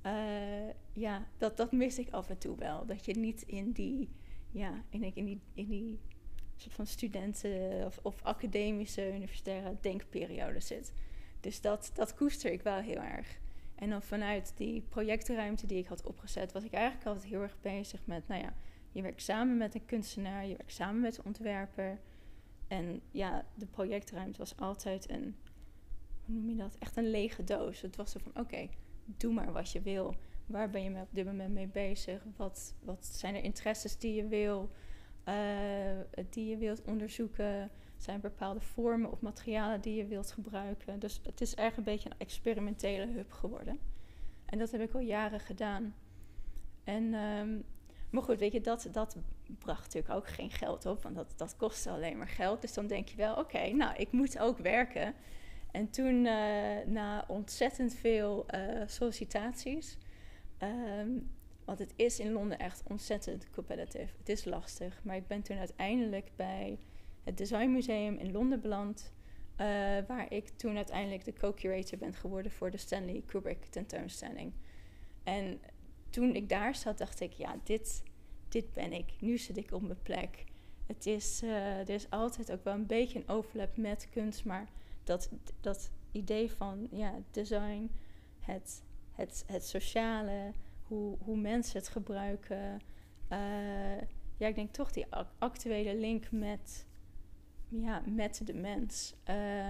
uh, 0.06 0.70
ja, 0.94 1.28
dat, 1.38 1.58
dat 1.58 1.72
mis 1.72 2.00
ik 2.00 2.10
af 2.10 2.30
en 2.30 2.38
toe 2.38 2.58
wel. 2.58 2.86
Dat 2.86 3.06
je 3.06 3.14
niet 3.14 3.42
in 3.42 3.72
die, 3.72 4.10
ja, 4.52 4.84
in, 4.90 5.16
in 5.16 5.26
die, 5.26 5.42
in 5.54 5.68
die 5.68 6.00
soort 6.56 6.74
van 6.74 6.88
studenten 6.88 7.86
of, 7.86 8.00
of 8.02 8.24
academische 8.24 9.14
universitaire 9.14 9.78
denkperiode 9.82 10.60
zit. 10.60 10.94
Dus 11.40 11.62
dat, 11.62 11.92
dat 11.94 12.16
koester 12.16 12.52
ik 12.52 12.62
wel 12.62 12.80
heel 12.80 13.02
erg. 13.02 13.40
En 13.76 13.90
dan 13.90 14.02
vanuit 14.02 14.54
die 14.56 14.82
projectruimte 14.82 15.66
die 15.66 15.78
ik 15.78 15.88
had 15.88 16.04
opgezet, 16.04 16.52
was 16.52 16.64
ik 16.64 16.74
eigenlijk 16.74 17.06
altijd 17.06 17.26
heel 17.26 17.42
erg 17.42 17.58
bezig 17.62 18.06
met, 18.06 18.28
nou 18.28 18.42
ja, 18.42 18.54
je 18.92 19.02
werkt 19.02 19.22
samen 19.22 19.58
met 19.58 19.76
een 19.76 19.86
kunstenaar, 19.86 20.46
je 20.46 20.56
werkt 20.56 20.74
samen 20.74 21.02
met 21.02 21.18
een 21.18 21.26
ontwerper. 21.26 22.00
En 22.68 23.02
ja, 23.12 23.46
de 23.56 23.66
projectruimte 23.66 24.38
was 24.38 24.58
altijd 24.58 25.10
een, 25.10 25.36
hoe 26.26 26.36
noem 26.36 26.50
je 26.50 26.56
dat? 26.56 26.76
Echt 26.80 26.98
een 26.98 27.10
lege 27.10 27.44
doos. 27.44 27.82
Het 27.82 27.96
was 27.96 28.12
zo 28.12 28.20
van, 28.20 28.42
oké, 28.42 28.68
doe 29.06 29.34
maar 29.34 29.52
wat 29.52 29.72
je 29.72 29.82
wil. 29.82 30.16
Waar 30.46 30.70
ben 30.70 30.84
je 30.84 31.02
op 31.02 31.08
dit 31.12 31.26
moment 31.26 31.54
mee 31.54 31.68
bezig? 31.68 32.26
Wat, 32.36 32.76
wat 32.80 33.06
zijn 33.06 33.36
er 33.36 33.44
interesses 33.44 33.98
die 33.98 34.14
je 34.16 34.28
wil, 34.28 34.70
uh, 35.28 35.36
die 36.30 36.50
je 36.50 36.58
wilt 36.58 36.82
onderzoeken? 36.82 37.72
Zijn 37.98 38.22
bepaalde 38.22 38.62
vormen 38.62 39.12
of 39.12 39.22
materialen 39.22 39.82
die 39.82 39.96
je 39.96 40.06
wilt 40.06 40.32
gebruiken? 40.32 41.00
Dus 41.00 41.20
het 41.24 41.42
is 41.42 41.56
echt 41.56 41.78
een 41.78 41.84
beetje 41.84 42.10
een 42.10 42.20
experimentele 42.20 43.08
hub 43.08 43.32
geworden. 43.32 43.80
En 44.46 44.58
dat 44.58 44.72
heb 44.72 44.82
ik 44.82 44.94
al 44.94 45.00
jaren 45.00 45.40
gedaan. 45.40 45.96
En, 46.84 47.14
um, 47.14 47.64
maar 48.10 48.24
goed, 48.24 48.40
weet 48.40 48.52
je, 48.52 48.62
dat, 48.62 48.88
dat 48.92 49.18
bracht 49.60 49.84
natuurlijk 49.84 50.14
ook 50.14 50.28
geen 50.28 50.52
geld 50.52 50.86
op, 50.86 51.04
want 51.04 51.16
dat, 51.16 51.34
dat 51.36 51.56
kostte 51.56 51.90
alleen 51.90 52.18
maar 52.18 52.28
geld. 52.28 52.62
Dus 52.62 52.74
dan 52.74 52.88
denk 52.88 53.08
je 53.08 53.16
wel, 53.16 53.36
oké, 53.36 53.70
nou, 53.70 53.96
ik 53.96 54.12
moet 54.12 54.40
ook 54.40 54.58
werken. 54.58 55.14
En 55.74 55.90
toen, 55.90 56.26
uh, 56.26 56.86
na 56.86 57.26
ontzettend 57.28 57.94
veel 57.94 58.46
uh, 58.56 58.82
sollicitaties, 58.86 59.98
um, 60.60 61.30
want 61.66 61.80
het 61.80 61.94
is 61.96 62.20
in 62.20 62.32
Londen 62.32 62.60
echt 62.60 62.84
ontzettend 62.88 63.50
competitive. 63.50 64.14
Het 64.18 64.30
is 64.30 64.46
lastig. 64.46 65.02
Maar 65.04 65.16
ik 65.16 65.28
ben 65.28 65.42
toen 65.42 65.58
uiteindelijk 65.58 66.32
bij 66.36 66.80
het 67.24 67.38
Design 67.38 67.72
Museum 67.72 68.18
in 68.18 68.32
Londen 68.32 68.62
beland. 68.62 69.14
Uh, 69.54 69.68
waar 70.08 70.26
ik 70.30 70.50
toen 70.50 70.76
uiteindelijk 70.76 71.26
de 71.26 71.34
co-curator 71.34 71.98
ben 71.98 72.14
geworden 72.14 72.52
voor 72.52 72.72
de 72.72 72.78
Stanley 72.78 73.24
Kubrick 73.26 73.66
tentoonstelling. 73.66 74.54
En 75.24 75.62
toen 76.10 76.36
ik 76.36 76.50
daar 76.50 76.76
zat, 76.76 76.98
dacht 76.98 77.20
ik, 77.20 77.32
ja, 77.32 77.56
dit, 77.64 78.04
dit 78.50 78.74
ben 78.74 78.94
ik. 78.94 79.14
Nu 79.20 79.38
zit 79.38 79.58
ik 79.58 79.72
op 79.72 79.82
mijn 79.82 80.02
plek. 80.02 80.44
Het 80.88 81.06
is, 81.06 81.42
er 81.42 81.90
is 81.90 82.10
altijd 82.10 82.52
ook 82.52 82.64
wel 82.64 82.74
een 82.74 82.86
beetje 82.86 83.20
een 83.20 83.30
overlap 83.30 83.78
met 83.78 84.08
kunst, 84.10 84.46
maar 84.46 84.70
dat, 85.04 85.30
dat 85.62 85.92
idee 86.12 86.52
van 86.52 86.88
ja, 86.92 87.14
design, 87.32 87.92
het, 88.40 88.84
het, 89.12 89.44
het 89.48 89.66
sociale, 89.66 90.52
hoe, 90.84 91.18
hoe 91.20 91.38
mensen 91.38 91.78
het 91.78 91.88
gebruiken. 91.88 92.82
Uh, 93.32 94.02
ja, 94.38 94.48
ik 94.48 94.56
denk 94.56 94.74
toch 94.74 94.92
die 94.92 95.06
actuele 95.38 95.96
link 95.96 96.32
met, 96.32 96.86
ja, 97.68 98.04
met 98.06 98.42
de 98.46 98.54
mens. 98.54 99.16
Uh, 99.30 99.70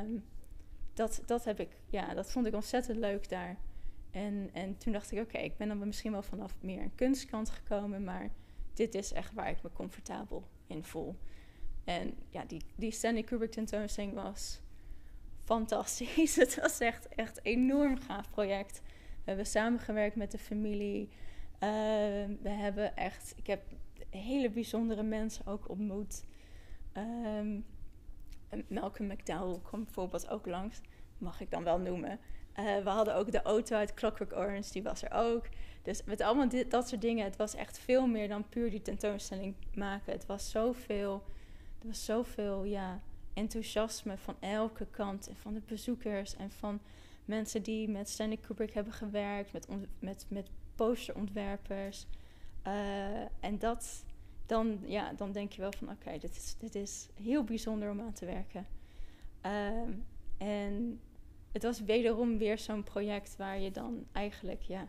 dat, 0.93 1.21
dat, 1.25 1.43
heb 1.45 1.59
ik, 1.59 1.77
ja, 1.89 2.13
dat 2.13 2.31
vond 2.31 2.45
ik 2.45 2.53
ontzettend 2.53 2.97
leuk 2.97 3.29
daar. 3.29 3.57
En, 4.11 4.49
en 4.53 4.77
toen 4.77 4.93
dacht 4.93 5.11
ik, 5.11 5.19
oké, 5.19 5.37
ik 5.37 5.57
ben 5.57 5.67
dan 5.67 5.77
misschien 5.77 6.11
wel 6.11 6.21
vanaf 6.21 6.55
meer 6.61 6.81
een 6.81 6.95
kunstkant 6.95 7.49
gekomen, 7.49 8.03
maar 8.03 8.29
dit 8.73 8.95
is 8.95 9.13
echt 9.13 9.33
waar 9.33 9.49
ik 9.49 9.63
me 9.63 9.71
comfortabel 9.73 10.47
in 10.67 10.83
voel. 10.83 11.15
En 11.83 12.13
ja, 12.29 12.45
die, 12.45 12.61
die 12.75 12.91
Stanley 12.91 13.23
Kubrick 13.23 13.51
tentoonstelling 13.51 14.13
was 14.13 14.61
fantastisch. 15.43 16.35
Het 16.43 16.59
was 16.61 16.79
echt, 16.79 17.07
echt 17.07 17.37
een 17.37 17.43
enorm 17.43 17.99
gaaf 17.99 18.29
project. 18.29 18.81
We 18.85 19.29
hebben 19.29 19.45
samengewerkt 19.45 20.15
met 20.15 20.31
de 20.31 20.37
familie. 20.37 21.09
Uh, 21.53 21.69
we 22.41 22.49
hebben 22.49 22.95
echt, 22.95 23.33
ik 23.35 23.47
heb 23.47 23.63
hele 24.09 24.49
bijzondere 24.49 25.03
mensen 25.03 25.45
ook 25.45 25.69
ontmoet. 25.69 26.23
Um, 26.97 27.65
Malcolm 28.67 29.07
McDowell 29.07 29.59
kwam 29.63 29.83
bijvoorbeeld 29.83 30.29
ook 30.29 30.45
langs, 30.45 30.81
mag 31.17 31.41
ik 31.41 31.51
dan 31.51 31.63
wel 31.63 31.79
noemen. 31.79 32.19
Uh, 32.59 32.77
we 32.83 32.89
hadden 32.89 33.15
ook 33.15 33.31
de 33.31 33.41
auto 33.41 33.75
uit 33.75 33.93
Clockwork 33.93 34.33
Orange, 34.33 34.71
die 34.71 34.83
was 34.83 35.03
er 35.03 35.11
ook. 35.11 35.45
Dus 35.81 36.03
met 36.03 36.21
allemaal 36.21 36.49
dit, 36.49 36.71
dat 36.71 36.87
soort 36.87 37.01
dingen, 37.01 37.23
het 37.23 37.35
was 37.35 37.55
echt 37.55 37.79
veel 37.79 38.07
meer 38.07 38.27
dan 38.27 38.49
puur 38.49 38.69
die 38.69 38.81
tentoonstelling 38.81 39.55
maken. 39.75 40.13
Het 40.13 40.25
was 40.25 40.49
zoveel, 40.49 41.23
er 41.81 41.87
was 41.87 42.05
zoveel 42.05 42.63
ja, 42.63 43.01
enthousiasme 43.33 44.17
van 44.17 44.35
elke 44.39 44.87
kant. 44.91 45.27
En 45.27 45.35
van 45.35 45.53
de 45.53 45.61
bezoekers 45.65 46.35
en 46.35 46.51
van 46.51 46.79
mensen 47.25 47.63
die 47.63 47.89
met 47.89 48.09
Stanley 48.09 48.37
Kubrick 48.37 48.73
hebben 48.73 48.93
gewerkt, 48.93 49.53
met, 49.53 49.67
met, 49.99 50.25
met 50.29 50.49
posterontwerpers. 50.75 52.07
Uh, 52.67 53.21
en 53.39 53.59
dat, 53.59 54.05
dan, 54.45 54.79
ja, 54.85 55.13
dan 55.13 55.31
denk 55.31 55.51
je 55.51 55.61
wel 55.61 55.71
van 55.71 55.89
oké, 55.89 56.17
dit, 56.17 56.35
is, 56.35 56.55
dit 56.59 56.75
is 56.75 57.09
heel 57.21 57.43
bijzonder 57.43 57.91
om 57.91 58.01
aan 58.01 58.13
te 58.13 58.25
werken. 58.25 58.67
Uh, 59.45 59.81
en 60.37 61.01
het 61.51 61.63
was 61.63 61.79
wederom 61.79 62.37
weer 62.37 62.57
zo'n 62.57 62.83
project 62.83 63.35
waar 63.37 63.59
je 63.59 63.71
dan 63.71 64.05
eigenlijk 64.11 64.61
ja, 64.61 64.87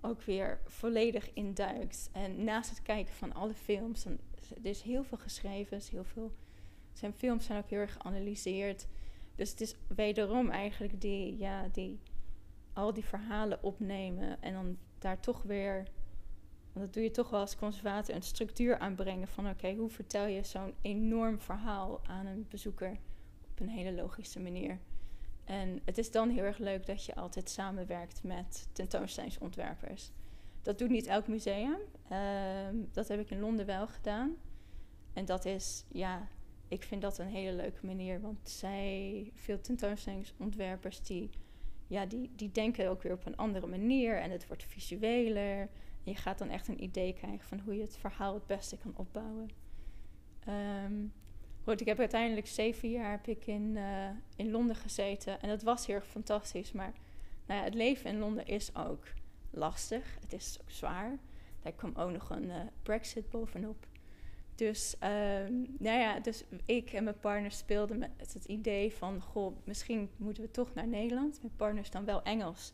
ook 0.00 0.22
weer 0.22 0.60
volledig 0.66 1.30
in 1.32 1.54
duikt. 1.54 2.10
En 2.12 2.44
naast 2.44 2.70
het 2.70 2.82
kijken 2.82 3.14
van 3.14 3.34
alle 3.34 3.54
films, 3.54 4.02
dan, 4.02 4.18
er 4.62 4.70
is 4.70 4.82
heel 4.82 5.04
veel 5.04 5.18
geschreven, 5.18 5.76
is 5.76 5.88
heel 5.88 6.04
veel, 6.04 6.32
zijn 7.00 7.12
films 7.12 7.44
zijn 7.44 7.58
ook 7.58 7.70
heel 7.70 7.78
erg 7.78 7.92
geanalyseerd. 7.92 8.86
Dus 9.34 9.50
het 9.50 9.60
is 9.60 9.74
wederom 9.86 10.50
eigenlijk 10.50 11.00
die, 11.00 11.38
ja, 11.38 11.68
die, 11.72 12.00
al 12.72 12.92
die 12.92 13.04
verhalen 13.04 13.62
opnemen 13.62 14.42
en 14.42 14.52
dan 14.52 14.78
daar 14.98 15.20
toch 15.20 15.42
weer, 15.42 15.88
want 16.72 16.84
dat 16.86 16.94
doe 16.94 17.02
je 17.02 17.10
toch 17.10 17.30
wel 17.30 17.40
als 17.40 17.56
conservator, 17.56 18.14
een 18.14 18.22
structuur 18.22 18.78
aanbrengen 18.78 19.28
van 19.28 19.48
oké, 19.48 19.74
hoe 19.74 19.90
vertel 19.90 20.26
je 20.26 20.44
zo'n 20.44 20.74
enorm 20.82 21.40
verhaal 21.40 22.00
aan 22.06 22.26
een 22.26 22.46
bezoeker 22.48 22.98
op 23.50 23.60
een 23.60 23.68
hele 23.68 23.92
logische 23.92 24.40
manier. 24.40 24.78
En 25.44 25.80
het 25.84 25.98
is 25.98 26.10
dan 26.10 26.28
heel 26.28 26.44
erg 26.44 26.58
leuk 26.58 26.86
dat 26.86 27.04
je 27.04 27.14
altijd 27.14 27.50
samenwerkt 27.50 28.22
met 28.22 28.68
tentoonstellingsontwerpers. 28.72 30.10
Dat 30.62 30.78
doet 30.78 30.90
niet 30.90 31.06
elk 31.06 31.28
museum. 31.28 31.78
Uh, 32.12 32.18
dat 32.92 33.08
heb 33.08 33.20
ik 33.20 33.30
in 33.30 33.40
Londen 33.40 33.66
wel 33.66 33.86
gedaan. 33.86 34.36
En 35.12 35.24
dat 35.24 35.44
is, 35.44 35.84
ja, 35.88 36.28
ik 36.70 36.82
vind 36.82 37.02
dat 37.02 37.18
een 37.18 37.26
hele 37.26 37.56
leuke 37.56 37.86
manier. 37.86 38.20
Want 38.20 38.48
zij, 38.48 39.30
veel 39.34 39.60
tentoonstellingsontwerpers, 39.60 41.02
die, 41.02 41.30
ja, 41.86 42.06
die, 42.06 42.30
die 42.36 42.52
denken 42.52 42.88
ook 42.88 43.02
weer 43.02 43.12
op 43.12 43.26
een 43.26 43.36
andere 43.36 43.66
manier. 43.66 44.16
En 44.16 44.30
het 44.30 44.46
wordt 44.46 44.64
visueler. 44.64 45.68
Je 46.02 46.14
gaat 46.14 46.38
dan 46.38 46.48
echt 46.48 46.68
een 46.68 46.82
idee 46.82 47.12
krijgen 47.12 47.48
van 47.48 47.60
hoe 47.60 47.74
je 47.74 47.82
het 47.82 47.96
verhaal 47.96 48.34
het 48.34 48.46
beste 48.46 48.76
kan 48.76 48.92
opbouwen. 48.96 49.50
Um, 50.48 51.12
Goed, 51.64 51.80
ik 51.80 51.86
heb 51.86 51.98
uiteindelijk 51.98 52.46
zeven 52.46 52.90
jaar 52.90 53.10
heb 53.10 53.26
ik 53.26 53.46
in, 53.46 53.76
uh, 53.76 54.08
in 54.36 54.50
Londen 54.50 54.76
gezeten. 54.76 55.40
En 55.40 55.48
dat 55.48 55.62
was 55.62 55.86
heel 55.86 55.94
erg 55.94 56.06
fantastisch. 56.06 56.72
Maar 56.72 56.92
nou 57.46 57.58
ja, 57.58 57.64
het 57.64 57.74
leven 57.74 58.10
in 58.10 58.18
Londen 58.18 58.46
is 58.46 58.76
ook 58.76 59.04
lastig. 59.50 60.16
Het 60.20 60.32
is 60.32 60.58
ook 60.60 60.70
zwaar. 60.70 61.18
Daar 61.62 61.72
kwam 61.72 61.92
ook 61.96 62.10
nog 62.10 62.30
een 62.30 62.44
uh, 62.44 62.56
Brexit 62.82 63.30
bovenop. 63.30 63.86
Dus, 64.60 64.94
uh, 64.94 65.08
nou 65.78 65.98
ja, 65.98 66.20
dus 66.20 66.44
ik 66.64 66.92
en 66.92 67.04
mijn 67.04 67.20
partner 67.20 67.50
speelden 67.50 67.98
met 67.98 68.32
het 68.32 68.44
idee 68.44 68.92
van... 68.92 69.20
goh, 69.20 69.56
misschien 69.64 70.10
moeten 70.16 70.42
we 70.42 70.50
toch 70.50 70.74
naar 70.74 70.86
Nederland. 70.86 71.38
Mijn 71.42 71.56
partner 71.56 71.82
is 71.82 71.90
dan 71.90 72.04
wel 72.04 72.22
Engels. 72.22 72.72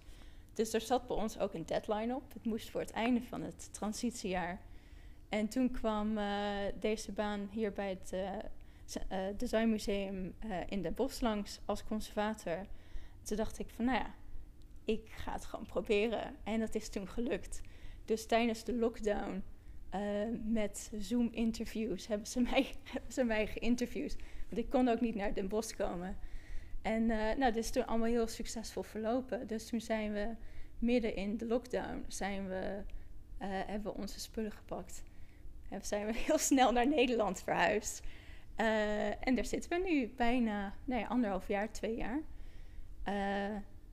Dus 0.55 0.73
er 0.73 0.81
zat 0.81 1.07
bij 1.07 1.17
ons 1.17 1.39
ook 1.39 1.55
een 1.55 1.67
deadline 1.67 2.15
op. 2.15 2.33
Het 2.33 2.45
moest 2.45 2.71
voor 2.71 2.81
het 2.81 2.91
einde 2.91 3.23
van 3.23 3.43
het 3.43 3.73
transitiejaar. 3.73 4.61
En 5.29 5.49
toen 5.49 5.71
kwam 5.71 6.19
uh, 6.19 6.49
deze 6.81 7.13
baan 7.13 7.49
hier 7.51 7.73
bij 7.73 7.89
het 7.89 8.13
uh, 8.13 9.19
designmuseum 9.37 10.35
in 10.69 10.83
Den 10.83 10.95
Bosch 10.95 11.21
langs 11.21 11.61
als 11.65 11.85
conservator. 11.85 12.67
Toen 13.23 13.37
dacht 13.37 13.59
ik 13.59 13.71
van, 13.71 13.85
nou 13.85 13.99
ja, 13.99 14.15
ik 14.85 15.09
ga 15.11 15.33
het 15.33 15.45
gewoon 15.45 15.67
proberen. 15.67 16.37
En 16.45 16.61
dat 16.61 16.75
is 16.75 16.89
toen 16.89 17.09
gelukt. 17.09 17.61
Dus 18.05 18.27
tijdens 18.27 18.65
de 18.65 18.75
lockdown 18.75 19.43
uh, 19.97 20.39
met 20.45 20.91
Zoom-interviews 20.99 22.07
hebben, 22.07 22.27
ze 22.27 22.41
mij, 22.51 22.75
ze 23.09 23.25
mij 23.25 23.47
geïnterviewd. 23.47 24.17
Want 24.49 24.61
ik 24.61 24.71
kon 24.71 24.89
ook 24.89 25.01
niet 25.01 25.15
naar 25.15 25.35
Den 25.35 25.49
Bosch 25.49 25.77
komen. 25.77 26.17
En 26.83 27.07
nou, 27.07 27.39
dat 27.39 27.57
is 27.57 27.71
toen 27.71 27.87
allemaal 27.87 28.09
heel 28.09 28.27
succesvol 28.27 28.83
verlopen. 28.83 29.47
Dus 29.47 29.67
toen 29.69 29.81
zijn 29.81 30.13
we 30.13 30.29
midden 30.79 31.17
in 31.17 31.37
de 31.37 31.47
lockdown, 31.47 32.05
zijn 32.09 32.49
we, 32.49 32.83
hebben 33.39 33.93
we 33.93 33.99
onze 33.99 34.21
spullen 34.21 34.53
gepakt. 34.53 35.03
En 35.69 35.85
zijn 35.85 36.07
we 36.07 36.13
heel 36.27 36.39
snel 36.39 36.73
naar 36.73 36.89
Nederland 36.89 37.43
verhuisd. 37.43 38.03
En 39.21 39.35
daar 39.35 39.45
zitten 39.45 39.71
we 39.71 39.89
nu 39.89 40.13
bijna 40.17 40.75
nou 40.85 41.01
ja, 41.01 41.07
anderhalf 41.07 41.49
jaar, 41.49 41.73
twee 41.73 41.97
jaar. 41.97 42.21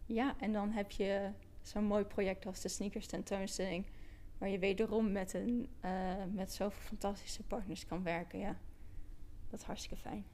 Ja, 0.06 0.36
en 0.40 0.54
dan 0.54 0.72
heb 0.72 0.92
je 0.92 1.30
zo'n 1.62 1.84
mooi 1.84 2.04
project 2.04 2.46
als 2.46 2.62
de 2.62 2.70
Sneakers 2.70 3.08
Tentoonstelling, 3.08 3.86
waar 4.38 4.50
je 4.50 4.60
wederom 4.60 5.12
met, 5.12 5.34
een, 5.34 5.68
uh, 5.86 6.24
met 6.32 6.54
zoveel 6.54 6.82
fantastische 6.82 7.44
partners 7.44 7.86
kan 7.86 8.04
werken. 8.04 8.40
Ja, 8.40 8.58
dat 9.50 9.60
is 9.60 9.66
hartstikke 9.66 9.98
fijn. 9.98 10.26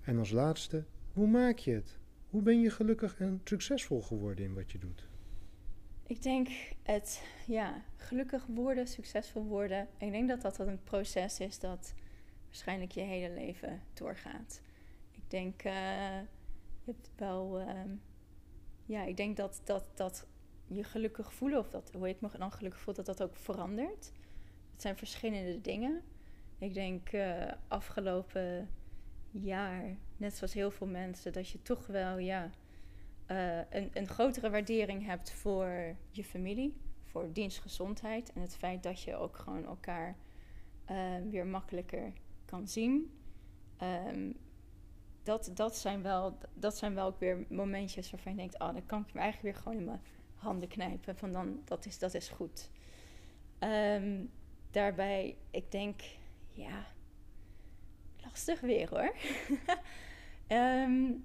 En 0.00 0.18
als 0.18 0.30
laatste, 0.30 0.84
hoe 1.12 1.26
maak 1.26 1.58
je 1.58 1.72
het? 1.72 1.98
Hoe 2.30 2.42
ben 2.42 2.60
je 2.60 2.70
gelukkig 2.70 3.18
en 3.18 3.40
succesvol 3.44 4.02
geworden 4.02 4.44
in 4.44 4.54
wat 4.54 4.72
je 4.72 4.78
doet? 4.78 5.08
Ik 6.06 6.22
denk 6.22 6.48
het, 6.82 7.22
ja, 7.46 7.84
gelukkig 7.96 8.46
worden, 8.46 8.86
succesvol 8.86 9.44
worden. 9.44 9.88
Ik 9.98 10.10
denk 10.10 10.28
dat 10.28 10.42
dat, 10.42 10.58
een 10.58 10.82
proces 10.82 11.40
is 11.40 11.58
dat 11.58 11.94
waarschijnlijk 12.46 12.92
je 12.92 13.00
hele 13.00 13.34
leven 13.34 13.82
doorgaat. 13.92 14.60
Ik 15.10 15.30
denk, 15.30 15.64
uh, 15.64 15.72
je 16.84 16.92
hebt 16.92 17.10
wel, 17.16 17.60
ehm, 17.60 17.90
ja, 18.86 19.02
ik 19.04 19.16
denk 19.16 19.36
dat, 19.36 19.60
dat, 19.64 19.90
dat 19.94 20.26
je 20.74 20.84
gelukkig 20.84 21.32
voelen, 21.32 21.58
of 21.58 21.70
dat, 21.70 21.90
hoe 21.92 22.08
ik 22.08 22.20
me 22.20 22.28
dan 22.38 22.52
gelukkig 22.52 22.80
voel, 22.80 22.94
dat 22.94 23.06
dat 23.06 23.22
ook 23.22 23.36
verandert. 23.36 24.12
Het 24.72 24.82
zijn 24.82 24.96
verschillende 24.96 25.60
dingen. 25.60 26.02
Ik 26.58 26.74
denk 26.74 27.12
uh, 27.12 27.52
afgelopen 27.68 28.68
jaar, 29.30 29.96
net 30.16 30.34
zoals 30.34 30.54
heel 30.54 30.70
veel 30.70 30.86
mensen, 30.86 31.32
dat 31.32 31.48
je 31.48 31.62
toch 31.62 31.86
wel 31.86 32.18
ja, 32.18 32.50
uh, 33.30 33.58
een, 33.70 33.90
een 33.92 34.08
grotere 34.08 34.50
waardering 34.50 35.06
hebt 35.06 35.32
voor 35.32 35.96
je 36.10 36.24
familie, 36.24 36.76
voor 37.04 37.32
dienstgezondheid 37.32 38.32
en 38.32 38.40
het 38.40 38.56
feit 38.56 38.82
dat 38.82 39.02
je 39.02 39.16
ook 39.16 39.36
gewoon 39.36 39.64
elkaar 39.64 40.16
uh, 40.90 41.14
weer 41.30 41.46
makkelijker 41.46 42.12
kan 42.44 42.68
zien. 42.68 43.18
Um, 43.82 44.36
dat, 45.22 45.50
dat, 45.54 45.76
zijn 45.76 46.02
wel, 46.02 46.38
dat 46.54 46.76
zijn 46.76 46.94
wel 46.94 47.06
ook 47.06 47.18
weer 47.18 47.46
momentjes 47.48 48.10
waarvan 48.10 48.32
je 48.32 48.38
denkt: 48.38 48.58
oh, 48.58 48.72
dan 48.72 48.86
kan 48.86 49.04
ik 49.06 49.14
me 49.14 49.20
eigenlijk 49.20 49.54
weer 49.54 49.62
gewoon 49.62 49.78
in 49.78 49.84
mijn 49.84 50.00
handen 50.34 50.68
knijpen. 50.68 51.16
Van 51.16 51.32
dan, 51.32 51.60
dat 51.64 51.86
is, 51.86 51.98
dat 51.98 52.14
is 52.14 52.28
goed. 52.28 52.70
Um, 53.60 54.30
daarbij, 54.70 55.36
ik 55.50 55.70
denk, 55.70 56.02
ja, 56.52 56.86
lastig 58.22 58.60
weer 58.60 58.88
hoor. 58.88 59.14
um, 60.48 61.24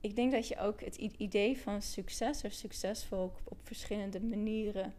ik 0.00 0.16
denk 0.16 0.32
dat 0.32 0.48
je 0.48 0.58
ook 0.58 0.80
het 0.80 0.96
idee 0.96 1.58
van 1.58 1.82
succes 1.82 2.44
of 2.44 2.52
succesvol 2.52 3.22
op, 3.22 3.40
op 3.44 3.58
verschillende 3.62 4.20
manieren 4.20 4.94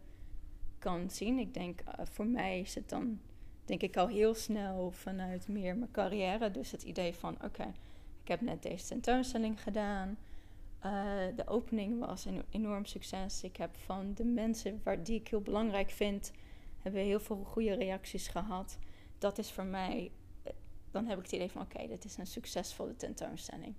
kan 0.78 1.10
zien. 1.10 1.38
Ik 1.38 1.54
denk, 1.54 1.80
uh, 1.80 2.04
voor 2.04 2.26
mij 2.26 2.60
is 2.60 2.74
het 2.74 2.88
dan, 2.88 3.20
denk 3.64 3.82
ik 3.82 3.96
al 3.96 4.08
heel 4.08 4.34
snel 4.34 4.90
vanuit 4.90 5.48
meer 5.48 5.76
mijn 5.76 5.90
carrière. 5.90 6.50
Dus 6.50 6.70
het 6.70 6.82
idee 6.82 7.14
van, 7.14 7.44
oké, 7.44 7.72
ik 8.22 8.28
heb 8.28 8.40
net 8.40 8.62
deze 8.62 8.86
tentoonstelling 8.86 9.62
gedaan. 9.62 10.18
Uh, 10.84 10.92
de 11.36 11.46
opening 11.46 11.98
was 11.98 12.24
een 12.24 12.44
enorm 12.50 12.84
succes. 12.84 13.42
Ik 13.42 13.56
heb 13.56 13.76
van 13.76 14.14
de 14.14 14.24
mensen 14.24 14.80
waar, 14.84 15.02
die 15.02 15.20
ik 15.20 15.28
heel 15.28 15.40
belangrijk 15.40 15.90
vind, 15.90 16.32
hebben 16.78 17.02
heel 17.02 17.20
veel 17.20 17.44
goede 17.44 17.74
reacties 17.74 18.28
gehad. 18.28 18.78
Dat 19.18 19.38
is 19.38 19.50
voor 19.50 19.64
mij, 19.64 20.10
eh, 20.42 20.52
dan 20.90 21.06
heb 21.06 21.18
ik 21.18 21.24
het 21.24 21.32
idee 21.32 21.50
van 21.50 21.62
oké, 21.62 21.86
dit 21.86 22.04
is 22.04 22.16
een 22.16 22.26
succesvolle 22.26 22.96
tentoonstelling. 22.96 23.74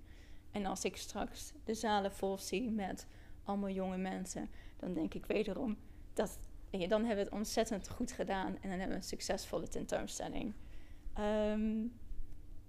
En 0.50 0.66
als 0.66 0.84
ik 0.84 0.96
straks 0.96 1.52
de 1.64 1.74
zalen 1.74 2.12
vol 2.12 2.38
zie 2.38 2.70
met 2.70 3.06
allemaal 3.44 3.70
jonge 3.70 3.96
mensen, 3.96 4.50
dan 4.76 4.92
denk 4.92 5.14
ik 5.14 5.26
wederom 5.26 5.76
dat 6.12 6.38
dan 6.70 7.04
hebben 7.04 7.16
we 7.16 7.22
het 7.22 7.32
ontzettend 7.32 7.88
goed 7.88 8.12
gedaan 8.12 8.46
en 8.46 8.68
dan 8.68 8.78
hebben 8.78 8.88
we 8.88 8.94
een 8.94 9.02
succesvolle 9.02 9.68
tentoonstelling. 9.68 10.54
Um, 11.18 11.92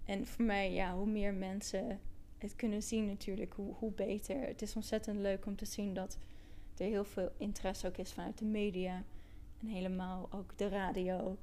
en 0.06 0.28
voor 0.28 0.46
mij, 0.46 0.74
ja, 0.74 0.96
hoe 0.96 1.06
meer 1.06 1.34
mensen 1.34 2.00
het 2.42 2.56
kunnen 2.56 2.84
zien 2.84 3.06
natuurlijk, 3.06 3.54
hoe, 3.54 3.92
beter. 3.92 4.42
Het 4.48 4.62
is 4.62 4.76
ontzettend 4.76 5.20
leuk 5.20 5.46
om 5.46 5.56
te 5.56 5.66
zien 5.66 5.94
dat 5.94 6.18
er 6.78 6.86
heel 6.86 7.04
veel 7.04 7.32
interesse 7.38 7.88
ook 7.88 7.98
is 7.98 8.12
vanuit 8.12 8.38
de 8.38 8.46
media. 8.46 9.04
En 9.62 9.68
helemaal 9.68 10.28
ook 10.32 10.58
de 10.58 10.68
radio. 10.68 11.38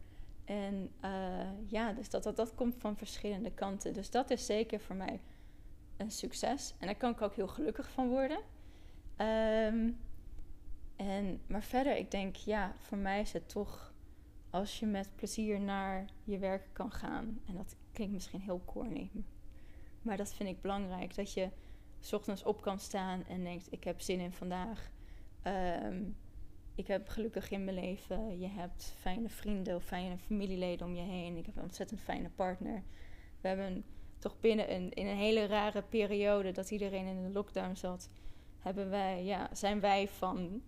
En 0.45 0.91
uh, 1.05 1.71
ja, 1.71 1.93
dus 1.93 2.11
dat, 2.11 2.23
dat, 2.23 2.37
dat 2.37 2.55
komt 2.55 2.75
van 2.79 2.97
verschillende 2.97 3.51
kanten. 3.51 3.93
Dus 3.93 4.11
dat 4.11 4.31
is 4.31 4.47
zeker 4.47 4.81
voor 4.81 4.97
mij 4.97 5.21
een 5.97 6.11
succes. 6.11 6.75
En 6.79 6.87
daar 6.87 6.97
kan 6.97 7.11
ik 7.11 7.23
ook 7.23 7.35
heel 7.35 7.49
gelukkig 7.49 7.91
van 7.91 8.09
worden. 8.09 8.39
Um, 9.17 9.97
en, 10.97 11.41
maar 11.47 11.63
verder, 11.63 11.97
ik 11.97 12.11
denk, 12.11 12.37
ja, 12.37 12.75
voor 12.79 12.99
mij 12.99 13.21
is 13.21 13.33
het 13.33 13.49
toch 13.49 13.93
als 14.51 14.81
je 14.81 14.87
met 14.87 15.09
plezier 15.15 15.61
naar 15.61 16.05
je 16.25 16.39
werk 16.39 16.69
kan 16.73 16.93
gaan. 16.93 17.41
En 17.47 17.55
dat 17.55 17.77
klinkt 17.93 18.13
misschien 18.13 18.41
heel 18.41 18.63
corny. 18.65 19.11
Maar 20.09 20.17
dat 20.17 20.35
vind 20.35 20.49
ik 20.49 20.61
belangrijk. 20.61 21.15
Dat 21.15 21.33
je 21.33 21.49
s 22.01 22.13
ochtends 22.13 22.43
op 22.43 22.61
kan 22.61 22.79
staan 22.79 23.25
en 23.27 23.45
denkt: 23.45 23.73
Ik 23.73 23.85
heb 23.85 24.01
zin 24.01 24.21
in 24.21 24.33
vandaag. 24.33 24.91
Um, 25.83 26.17
ik 26.75 26.87
heb 26.87 27.09
gelukkig 27.09 27.51
in 27.51 27.65
mijn 27.65 27.77
leven. 27.77 28.39
Je 28.39 28.47
hebt 28.47 28.95
fijne 28.99 29.29
vrienden 29.29 29.77
of 29.77 29.85
fijne 29.85 30.19
familieleden 30.19 30.87
om 30.87 30.95
je 30.95 31.03
heen. 31.03 31.37
Ik 31.37 31.47
heb 31.47 31.57
een 31.57 31.63
ontzettend 31.63 32.01
fijne 32.01 32.31
partner. 32.31 32.83
We 33.41 33.49
hebben 33.49 33.85
toch 34.19 34.41
binnen 34.41 34.75
een, 34.75 34.93
in 34.93 35.07
een 35.07 35.17
hele 35.17 35.47
rare 35.47 35.83
periode 35.83 36.53
dat 36.53 36.71
iedereen 36.71 37.07
in 37.07 37.23
de 37.23 37.31
lockdown 37.31 37.75
zat, 37.75 38.11
hebben 38.59 38.91
wij, 38.91 39.25
ja, 39.25 39.49
zijn 39.53 39.81
wij 39.81 40.09
van, 40.09 40.63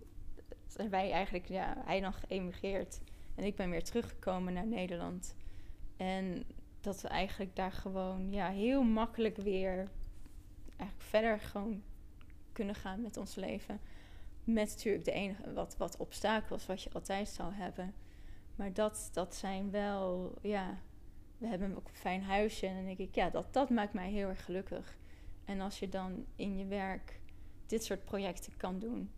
zijn 0.67 0.89
wij 0.89 1.11
eigenlijk, 1.11 1.47
ja, 1.47 1.81
hij 1.85 1.99
nog 1.99 2.19
geëmigreerd 2.19 3.01
en 3.35 3.43
ik 3.43 3.55
ben 3.55 3.69
weer 3.69 3.83
teruggekomen 3.83 4.53
naar 4.53 4.67
Nederland. 4.67 5.35
En 5.97 6.45
dat 6.81 7.01
we 7.01 7.07
eigenlijk 7.07 7.55
daar 7.55 7.71
gewoon, 7.71 8.31
ja, 8.31 8.49
heel 8.49 8.83
makkelijk 8.83 9.37
weer 9.37 9.89
eigenlijk 10.77 11.09
verder 11.09 11.39
gewoon 11.39 11.83
kunnen 12.51 12.75
gaan 12.75 13.01
met 13.01 13.17
ons 13.17 13.35
leven. 13.35 13.79
Met 14.43 14.69
natuurlijk 14.69 15.05
de 15.05 15.11
enige 15.11 15.53
wat, 15.53 15.77
wat 15.77 15.97
obstakels 15.97 16.65
wat 16.65 16.83
je 16.83 16.89
altijd 16.93 17.27
zou 17.27 17.53
hebben. 17.53 17.93
Maar 18.55 18.73
dat, 18.73 19.09
dat 19.13 19.35
zijn 19.35 19.71
wel, 19.71 20.33
ja, 20.41 20.77
we 21.37 21.47
hebben 21.47 21.75
ook 21.75 21.87
een 21.87 21.95
fijn 21.95 22.23
huisje. 22.23 22.67
En 22.67 22.75
dan 22.75 22.85
denk 22.85 22.97
ik, 22.97 23.15
ja, 23.15 23.29
dat, 23.29 23.53
dat 23.53 23.69
maakt 23.69 23.93
mij 23.93 24.11
heel 24.11 24.29
erg 24.29 24.45
gelukkig. 24.45 24.97
En 25.45 25.61
als 25.61 25.79
je 25.79 25.89
dan 25.89 26.25
in 26.35 26.57
je 26.57 26.65
werk 26.65 27.19
dit 27.65 27.83
soort 27.83 28.03
projecten 28.03 28.57
kan 28.57 28.79
doen. 28.79 29.11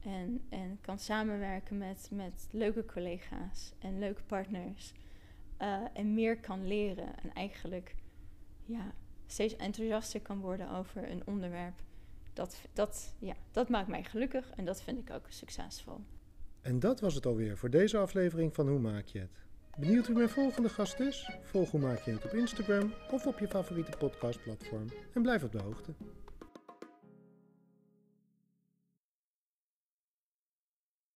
En, 0.00 0.42
en 0.48 0.78
kan 0.80 0.98
samenwerken 0.98 1.78
met, 1.78 2.08
met 2.12 2.48
leuke 2.50 2.84
collega's 2.84 3.72
en 3.78 3.98
leuke 3.98 4.22
partners. 4.22 4.92
Uh, 5.62 5.76
en 5.92 6.14
meer 6.14 6.40
kan 6.40 6.66
leren. 6.66 7.18
En 7.22 7.32
eigenlijk 7.32 7.94
ja, 8.64 8.92
steeds 9.26 9.56
enthousiaster 9.56 10.20
kan 10.20 10.40
worden 10.40 10.70
over 10.70 11.10
een 11.10 11.22
onderwerp 11.26 11.74
dat, 12.32 12.56
dat, 12.72 13.14
ja, 13.18 13.34
dat 13.50 13.68
maakt 13.68 13.88
mij 13.88 14.04
gelukkig 14.04 14.50
en 14.56 14.64
dat 14.64 14.82
vind 14.82 14.98
ik 14.98 15.14
ook 15.14 15.24
succesvol. 15.28 16.00
En 16.60 16.80
dat 16.80 17.00
was 17.00 17.14
het 17.14 17.26
alweer 17.26 17.56
voor 17.56 17.70
deze 17.70 17.98
aflevering 17.98 18.54
van 18.54 18.68
Hoe 18.68 18.78
Maak 18.78 19.06
je 19.06 19.18
het? 19.18 19.30
Benieuwd 19.78 20.06
wie 20.06 20.16
mijn 20.16 20.28
volgende 20.28 20.68
gast 20.68 21.00
is? 21.00 21.30
Volg 21.42 21.70
Hoe 21.70 21.80
Maak 21.80 21.98
je 21.98 22.10
het 22.10 22.24
op 22.24 22.32
Instagram 22.32 22.92
of 23.10 23.26
op 23.26 23.38
je 23.38 23.48
favoriete 23.48 23.96
podcastplatform 23.98 24.86
en 25.14 25.22
blijf 25.22 25.42
op 25.42 25.52
de 25.52 25.62
hoogte. 25.62 25.92